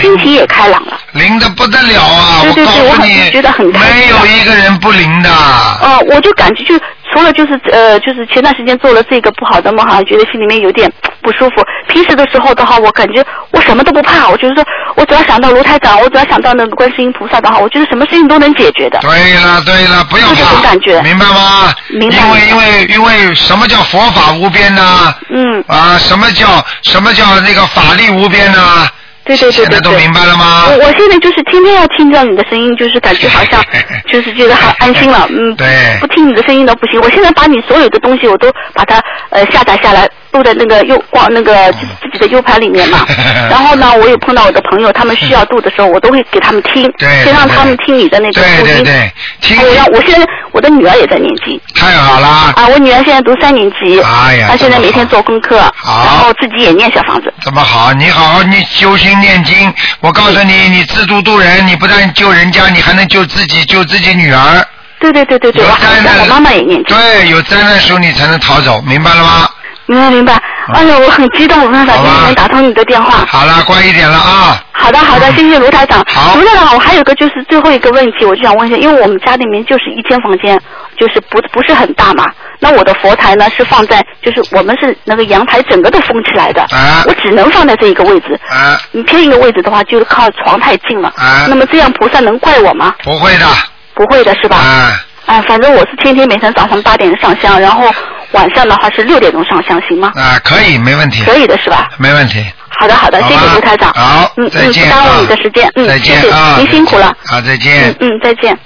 [0.00, 1.00] 心情也开朗了。
[1.12, 2.42] 灵的不得了啊！
[2.42, 5.30] 对对对我很觉得很开心没有一个人不灵的。
[5.80, 6.78] 呃，我就感觉就
[7.10, 10.90] 除了就是呃，就是前段时间做了这个不好的梦，好像觉得心里面有点
[11.26, 11.64] 不舒服。
[11.88, 14.64] 平时的时候的话，我感觉我什么都不怕，我就是说
[14.94, 19.00] 我只要想到卢台长，我只要想到那个观世音菩萨的话，我觉得什么事情都能解决的。
[19.00, 21.74] 对了对了，不要这种，感觉明白吗？
[21.90, 25.12] 明白因为因为因为什么叫佛法无边呢？
[25.34, 26.46] 嗯，啊，什么叫
[26.82, 28.58] 什么叫那个法力无边呢？
[28.58, 28.90] 对
[29.26, 29.52] 对对对对。
[29.52, 30.66] 现在都明白了吗？
[30.70, 33.62] 我我现在就是天天要听到你的声音，就是感觉 好像
[34.08, 35.66] 就是觉得好安心了， 嗯，对
[36.00, 37.00] 不听你的声音都不行。
[37.00, 43.04] 我现在把你所有的东西我都把它呃下载下来，录在那个 U 光那个自自己的 U 盘里面嘛。
[43.50, 48.74] 然后呢，我有碰到我的朋友，他们需要录的时候，我都会给他们听，对先让他们听你的那个录音。
[48.76, 52.26] 对对，听还有让我现在我的女儿也在念经太好了，
[52.56, 57.32] 啊，我女儿现在读三年级，哎呀她现在每天做功课，好然后自己也念小房子。
[57.40, 59.72] 这么好，你好好你修心念经。
[60.00, 64.66] 我告诉你，你自度度人，你不但救人家，你还能救自己，救自己女儿。
[64.98, 66.96] 对对对对对，有灾难，让我妈妈也念经。
[66.96, 69.48] 对，有灾难时候你才能逃走，明白了吗？
[69.88, 70.34] 明白明白，
[70.74, 73.24] 哎呀，我很激动，我办法今天能打通你的电话。
[73.28, 74.60] 好了，乖一点了啊。
[74.72, 76.04] 好的好的，谢谢卢台长。
[76.08, 80.60] 好卢台长，我还有个就是最后一个问题，我就想问一下，因为我们家里面就是一间房间，
[80.96, 82.24] 就是不不是很大嘛。
[82.58, 88.38] 那我的佛台呢是放在，就是我们是那个阳台整个都封起来的，啊我只能放在这一个位置。
[88.48, 91.08] 啊，你偏一个位置的话，就是靠床太近了。
[91.16, 92.94] 啊那么这样菩萨能怪我吗？
[93.02, 93.46] 不会的。
[93.94, 94.56] 不会的是吧？
[94.58, 97.90] 啊，啊，反正我是天天每天早上八点上香，然后
[98.32, 100.12] 晚上的话是六点钟上香，行吗？
[100.14, 101.22] 啊，可以，没问题。
[101.24, 101.88] 可以的是吧？
[101.98, 102.44] 没问题。
[102.78, 103.90] 好的好的，谢谢卢台长。
[103.94, 105.72] 好嗯再见嗯，不耽误你的啊时间。
[105.76, 107.16] 嗯，再谢谢见啊您辛苦了。
[107.24, 108.10] 好，再见嗯。
[108.10, 108.58] 嗯，再见。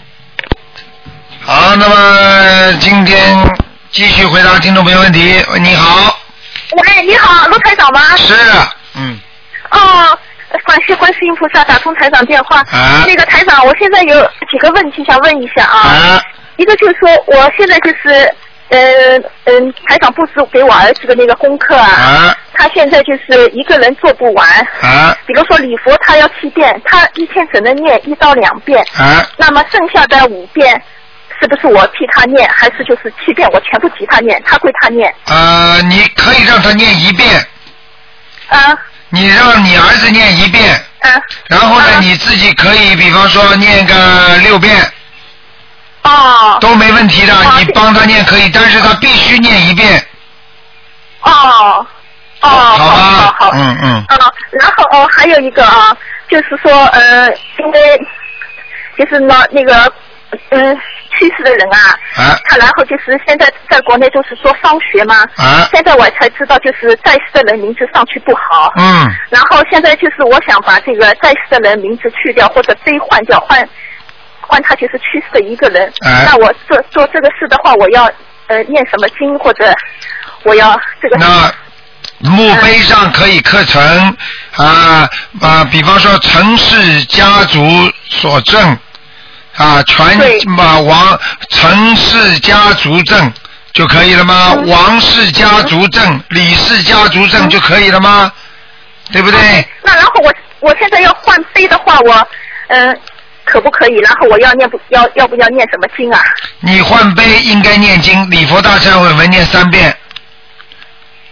[1.43, 3.19] 好，那么今天
[3.91, 5.43] 继续回答听众朋友问题。
[5.53, 6.15] 喂，你好，
[6.73, 8.01] 喂，你好，陆台长吗？
[8.17, 8.35] 是，
[8.95, 9.19] 嗯，
[9.71, 10.19] 哦，
[10.67, 12.61] 感谢观世音菩萨打通台长电话。
[12.71, 14.21] 啊那个台长，我现在有
[14.51, 15.79] 几个问题想问一下啊。
[15.81, 16.23] 啊，
[16.57, 18.35] 一个就是说，我现在就是，
[18.69, 24.47] 嗯、嗯，台长布置给我儿子的那个功课啊，啊他现在就是一个人做不完。
[24.83, 30.81] 啊比如说礼佛他要七遍，他一天只能念一到两遍，啊，那么剩下的五遍。
[31.41, 35.13] 是不是我替他念，还是就是七遍我全部替他念，他归他念？
[35.27, 37.47] 呃，你可以让他念一遍，
[38.49, 38.77] 啊。
[39.13, 41.11] 你让你儿子念一遍，啊。
[41.49, 41.99] 然后呢，啊。
[42.01, 44.77] 你自己可以，比方说念个六遍
[46.03, 46.59] 哦。
[46.61, 50.05] 都没问题的，好你帮他念可以，但是他必须念一遍，
[51.23, 51.87] 哦。
[52.43, 53.35] 哦，好吧？
[53.39, 54.17] 好好，嗯嗯，啊，
[54.51, 55.95] 然后哦，还有一个啊，
[56.27, 57.29] 就是说呃，
[57.59, 58.01] 因为
[58.97, 59.93] 就是呢那个
[60.51, 60.79] 嗯
[61.19, 61.79] 去世的人啊，
[62.17, 62.39] 啊。
[62.45, 65.69] 他然后就是现在在国内就是说放学嘛，啊。
[65.73, 73.69] 现在我才知道就是在世的人名字上去不好，嗯，然后现在就是我想把这个在世的人名字去掉或者悲换掉，换
[74.41, 75.93] 换他就是去世的一个人。
[76.05, 78.05] 哎那我做做这个事的话，我要
[78.47, 79.73] 呃念什么经或者
[80.45, 81.53] 我要这个那
[82.19, 84.17] 墓碑上可以刻成
[84.57, 85.09] 啊
[85.41, 87.59] 啊，比方说陈氏家族
[88.09, 88.77] 所证
[89.61, 93.33] 啊，全对啊王陈氏家族证
[93.73, 94.55] 就可以了吗？
[94.57, 98.33] 嗯王氏家族证、李氏家族证就可以了吗？
[99.13, 99.69] 对不对？
[99.83, 102.29] 那然后我我现在要换碑的话，我
[102.69, 102.99] 嗯、
[103.45, 103.97] 可不可以？
[103.99, 106.21] 然后我要念不要要不要念什么经啊？
[106.61, 109.95] 你换碑应该念经，礼佛大忏悔文念三遍，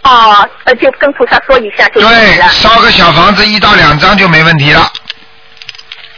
[0.03, 2.47] 哦，呃，就跟菩萨说一下就可以对了，。
[2.49, 4.91] 烧个小房子一到两张就没问题了，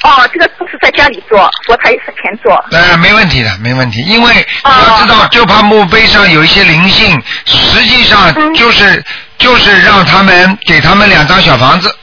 [0.04, 2.54] 哦，这个都是在家里做，佛台是前做。
[2.72, 9.04] 呃，没问题的，没问题，因为你哦要知道，就怕墓碑上有一些灵性，实际上嗯就是、
[9.38, 11.96] 就是让他们给他们两张小房子，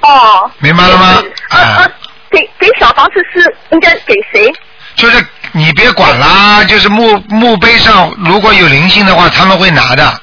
[0.00, 0.50] 哦。
[0.58, 1.86] 明白了吗啊？
[2.30, 4.52] 给给小房子是应该给谁？
[4.96, 10.20] 就是你别管啦，就是墓墓碑上如果有灵性的话，他们会拿的，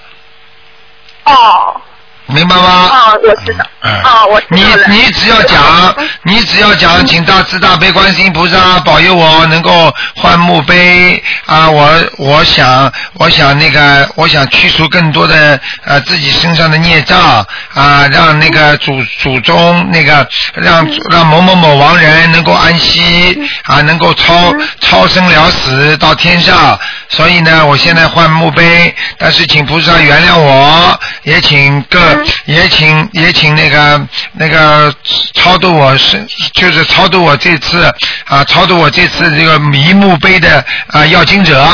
[1.23, 1.81] 哦
[2.27, 2.63] 明白吗？
[2.63, 3.65] 啊，我知道。
[3.81, 11.69] 嗯，哦我知你道你你只要讲，你只要讲，请大慈大悲观世音菩萨保佑我能够换墓碑啊！
[11.69, 26.79] 我我想我想那个我想去除更多的呃自己身上的孽障啊，让那个祖祖宗那个让让某某某亡人能够安息啊，能够超超生了死到天上。
[27.07, 31.99] 所以呢，我现在换墓碑，但是请菩萨原谅我，也请各
[32.45, 34.93] 也请也请那个那个
[35.33, 37.83] 超度我是就是超度我这次
[38.25, 41.67] 啊超度我这次这个迷墓碑的啊要经者。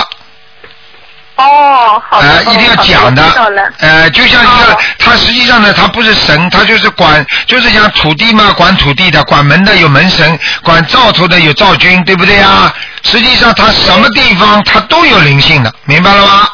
[1.37, 3.23] 哦，好的，呃，一定要讲的
[3.79, 12.71] 呃，就像一个，他实际上呢，他不是神，他就是管，就是像土地嘛，管土地的，管门的有门神，管灶头的有灶君，对不对啊？
[13.03, 16.47] 实际上他什么地方他都有灵性的，明白了吗？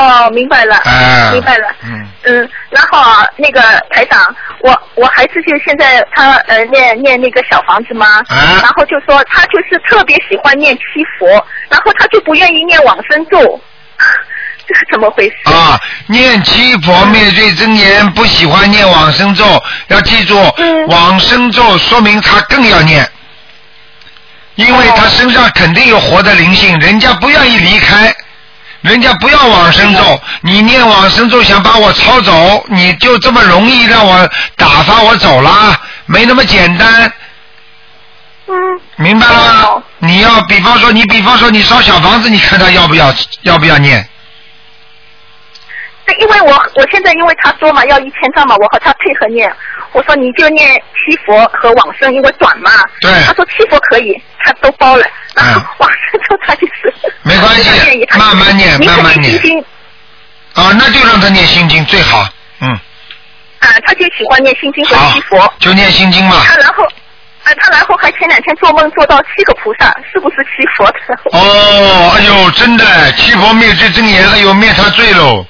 [0.00, 1.68] 哦，明白了，哎明白了。
[1.82, 2.06] 嗯。
[2.22, 8.60] 嗯，然后啊，那个台长，我我孩子就现在他呃念念那个小房子嘛，啊。
[8.62, 10.82] 然后就说他就是特别喜欢念七
[11.18, 11.26] 佛，
[11.70, 13.38] 然后他就不愿意念往生咒，
[14.68, 15.34] 这是怎么回事？
[15.52, 20.86] 啊，念七佛灭罪真言，不喜欢念往生咒，要记住，嗯。
[20.88, 23.08] 往生咒说明他更要念，
[24.56, 28.14] 因为他身上肯定有活的灵性，人家不愿意离开。
[28.82, 35.78] 人家不要往生咒，你念往生咒想把我抄走，你就这么容易让我打发我走了？
[36.06, 37.12] 没那么简单，
[38.46, 38.54] 嗯，
[38.96, 39.82] 明白了吗哦？
[39.98, 43.12] 你要比方说，你比方说你烧小房子，你看他要不要
[43.42, 44.04] 要不要念？
[46.06, 49.54] 对，因为我我现在因为他说嘛要一千张嘛，我和他配合念，
[49.92, 52.70] 我说你就念七佛和往生，因为短嘛。
[53.00, 55.04] 对他说七佛可以，他都包了，
[55.36, 56.54] 然后嗯往生咒他
[57.40, 59.40] 关系慢慢念慢慢念
[60.54, 62.28] 啊，那就让他念心经最好，
[62.60, 62.68] 嗯，
[63.60, 66.42] 啊，他就喜欢念心经和好七佛。，就念心经嘛。
[66.44, 66.84] 他然后，
[67.44, 71.38] 啊，他然后还前两天做梦做到七个菩萨，是不是七佛的？
[71.38, 75.46] 哦，哎呦，真的，七佛灭罪真言，哎呦，灭他罪喽，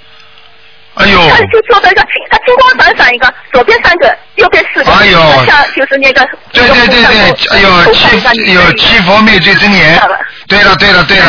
[1.01, 5.19] 哎呦，他就做到一个金，他金光闪闪一个，左边三个，右边四个，哎呦。
[5.47, 6.27] 像就是那个。
[6.53, 10.01] 对对对对，哎呦，七有七佛灭罪真言
[10.47, 11.27] 对了对了对了，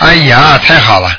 [0.00, 1.10] 哎呀，太好了，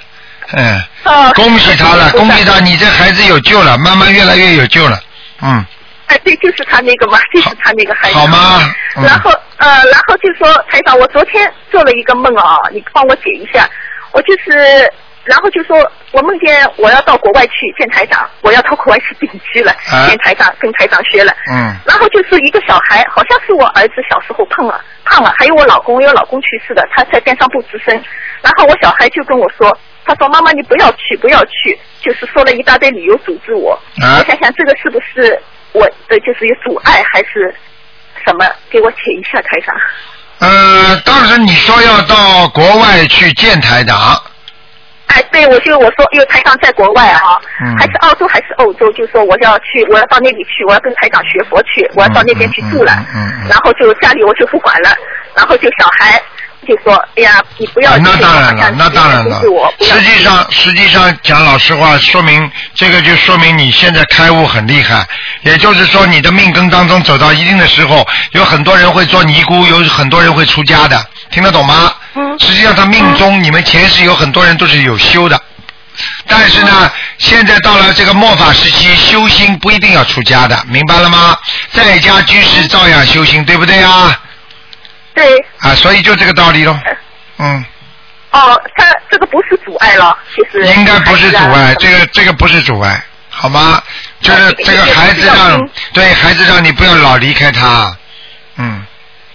[0.53, 4.99] 嗯，哦恭喜他了，恭喜他，你这孩子有救了，慢慢越来越有救了，
[5.41, 5.65] 嗯，
[6.07, 8.15] 哎，对，就是他那个嘛，就是他那个孩子。
[8.15, 8.61] 好吗？
[8.97, 9.03] 嗯。
[9.03, 13.69] 然后呃，然后就说台长，我昨天做了一个梦啊，你帮我解一下。
[14.11, 14.89] 我就是，
[15.25, 15.75] 然后就说
[16.11, 21.33] 我梦见我要到国外去见台长，我要到国外去定居了，啊见台长，跟台长学了。
[21.51, 27.93] 嗯然后就是一个小孩，好像是我儿子小时候胖了胖了，还有我老公，因为我老公去世的，他在边上不吱声。
[28.41, 33.73] 然后我小孩就跟我说，他说妈妈你不要去，不要去，就是说了一大堆理由阻止我。
[34.01, 37.53] 啊我想想这个是不是我的就是有阻碍还是
[38.25, 38.45] 什么？
[38.69, 39.75] 给我解一下台长。
[40.39, 44.21] 呃，当时你说要到国外去见台长，
[45.15, 52.91] 哎，对，我就我说，因为台长在国外啊、嗯还是澳洲还是欧洲，就说我要去，我要到那里去，我要跟台长学佛去，我要到那边去住了。
[53.15, 54.89] 嗯然后就家里我就不管了，
[55.35, 56.21] 然后就小孩
[56.67, 59.41] 就说，哎呀，你不要那当然了，那当然了
[59.79, 65.05] 实际上，实际上讲老实话，说明这个就说明你现在开悟很厉害。
[65.43, 70.97] 也就是说，你的命根当中走到一定的时候，有很多人会做尼姑，有很多人会出家的，
[71.29, 71.93] 听得懂吗？
[72.15, 75.39] 嗯实际上，他命中你们前世有很多人都是有修的，
[76.27, 81.37] 但是呢，现在到了这个末法时期，修心不一定要出家的，明白了吗？
[81.71, 84.19] 在家居士照样修心，对不对啊？
[85.13, 86.77] 对，啊，所以就这个道理喽。
[87.37, 87.65] 嗯。
[88.31, 90.65] 哦，他这个不是阻碍了，其实。
[90.73, 93.81] 应该不是阻碍，这个个这个不是阻碍，好吗？
[94.19, 97.95] 就是哦这个孩子让对孩子让你不要老离开他，
[98.57, 98.85] 嗯。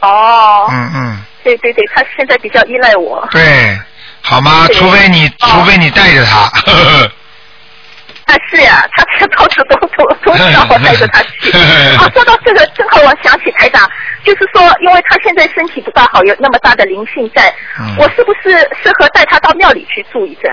[0.01, 3.27] 哦，嗯嗯，对对对，他现在比较依赖我。
[3.31, 3.79] 对，
[4.23, 4.67] 好吗？
[4.73, 7.13] 除非你哦除非你带着他，呵 呵
[8.27, 11.51] 啊，是呀，他这到处都都都 让我带着他去。
[11.97, 13.89] 啊， 说到这个，正好我想起台长，
[14.25, 18.51] 就是说，因为他现在身体不大好，有那么大的灵性在，嗯我是不是
[18.83, 20.53] 适合带他到庙里去住一阵？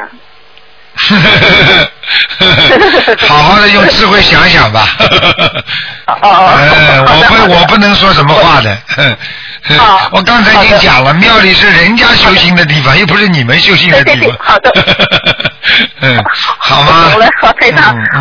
[3.28, 4.88] 好好的用智慧想想吧。
[6.08, 8.72] 哦哦哎，我不我不能说什么话的。
[9.80, 14.36] 哦我刚才已经讲了，庙里是人家修行的地方，又不是你们修行的地方。
[14.40, 14.72] 好的。
[16.02, 16.24] 嗯，
[16.60, 17.10] 好吗？
[17.12, 17.48] 好了，好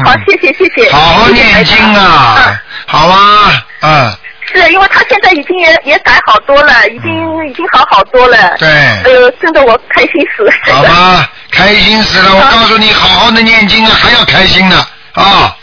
[0.04, 0.90] 好，谢谢谢谢。
[0.92, 4.12] 好好念经啊，好啊，嗯，
[4.52, 7.10] 是因为他现在已经也也改好多了，已经
[7.48, 8.56] 已经好好多了。
[8.58, 10.52] 对哎呦，真的我开心死了。
[10.72, 12.34] 好吧， 开心死了！
[12.34, 15.56] 我告诉你，好好的念经啊，还要开心呢啊！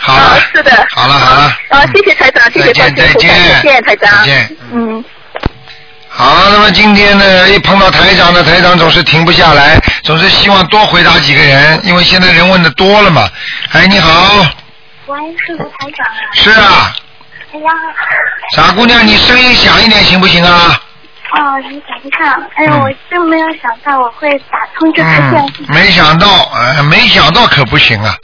[0.00, 0.70] 好啊，是的。
[0.94, 4.18] 好了好了，啊，谢谢台长，谢谢再见关心，再见再见台长。
[4.20, 4.56] 再见。
[4.72, 5.04] 嗯。
[6.10, 13.28] 好，那么今天呢，一碰到台长呢，台长总是停不下来，总是希望多回答几个人，因为现在人问的多了嘛。
[13.72, 14.46] 哎，你好，
[15.06, 16.20] 喂，是卢台长啊。
[16.32, 16.94] 是啊，
[17.52, 17.70] 哎呀，
[18.54, 20.80] 傻姑娘，你声音响一点行不行啊？
[21.30, 25.46] 哦，你等一下，哎我真没有想到我会打通这个电话。
[25.58, 28.14] 嗯，没想到，呃，没想到可不行啊。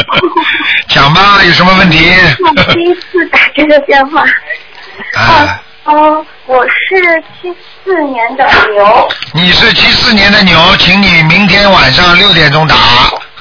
[0.88, 2.10] 讲吧，有什么问题？
[2.44, 4.22] 我第一次打这个电话。
[5.16, 7.54] 啊，哦，我是七
[7.84, 9.08] 四年的牛。
[9.32, 12.76] 你是七四年的牛，请你明天晚上六点钟打。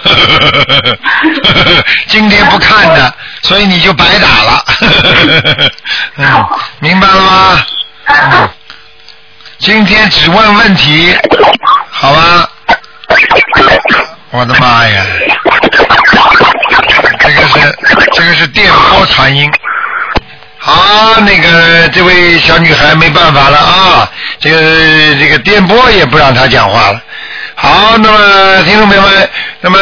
[2.08, 4.66] 今天不看的，所以你就白打了。
[6.18, 6.46] 嗯，
[6.80, 7.66] 明白了吗？
[8.08, 8.50] 嗯
[9.60, 11.16] 今天只问问题，
[11.92, 12.50] 好吧？
[14.32, 15.06] 我的妈呀！
[17.20, 17.78] 这个是
[18.14, 19.48] 这个是电波传音。
[20.64, 24.60] 好，那个这位小女孩没办法了啊，这个
[25.20, 27.02] 这个电波也不让她讲话了。
[27.56, 29.30] 好，那么听众朋友们，
[29.62, 29.80] 那么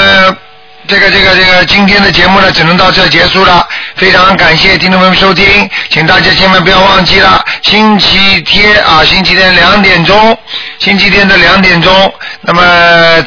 [0.90, 3.64] 这个这个这个今天的节目呢，只能到这结束了。
[3.96, 10.36] 非常感谢听众朋友收听，请大家千万不要忘记了，星期天啊，星期天两点钟，
[10.80, 12.12] 星期天的两点钟，
[12.42, 12.62] 那么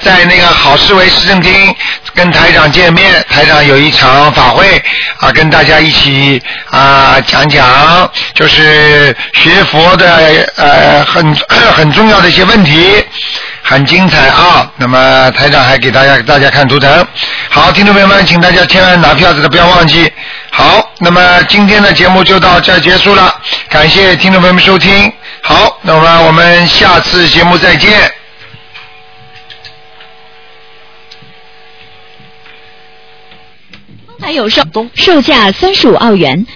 [0.02, 1.72] 在那个好市委市政厅
[2.16, 4.82] 跟台长见面，台长有一场法会
[5.18, 11.32] 啊，跟大家一起啊讲讲，就是学佛的呃很
[11.76, 13.04] 很重要的一些问题。
[13.72, 14.70] 很精彩啊！
[14.76, 17.06] 那么台长还给大家大家看图腾。
[17.48, 20.12] 好，听众朋友们，请大家千万拿票子的不要忘记。
[20.50, 23.34] 好，那么今天的节目就到这结束了，
[23.70, 25.10] 感谢听众朋友们收听。
[25.42, 28.12] 好，那么我们下次节目再见。
[34.20, 34.62] 还有售
[34.94, 36.46] 售价三十五澳元，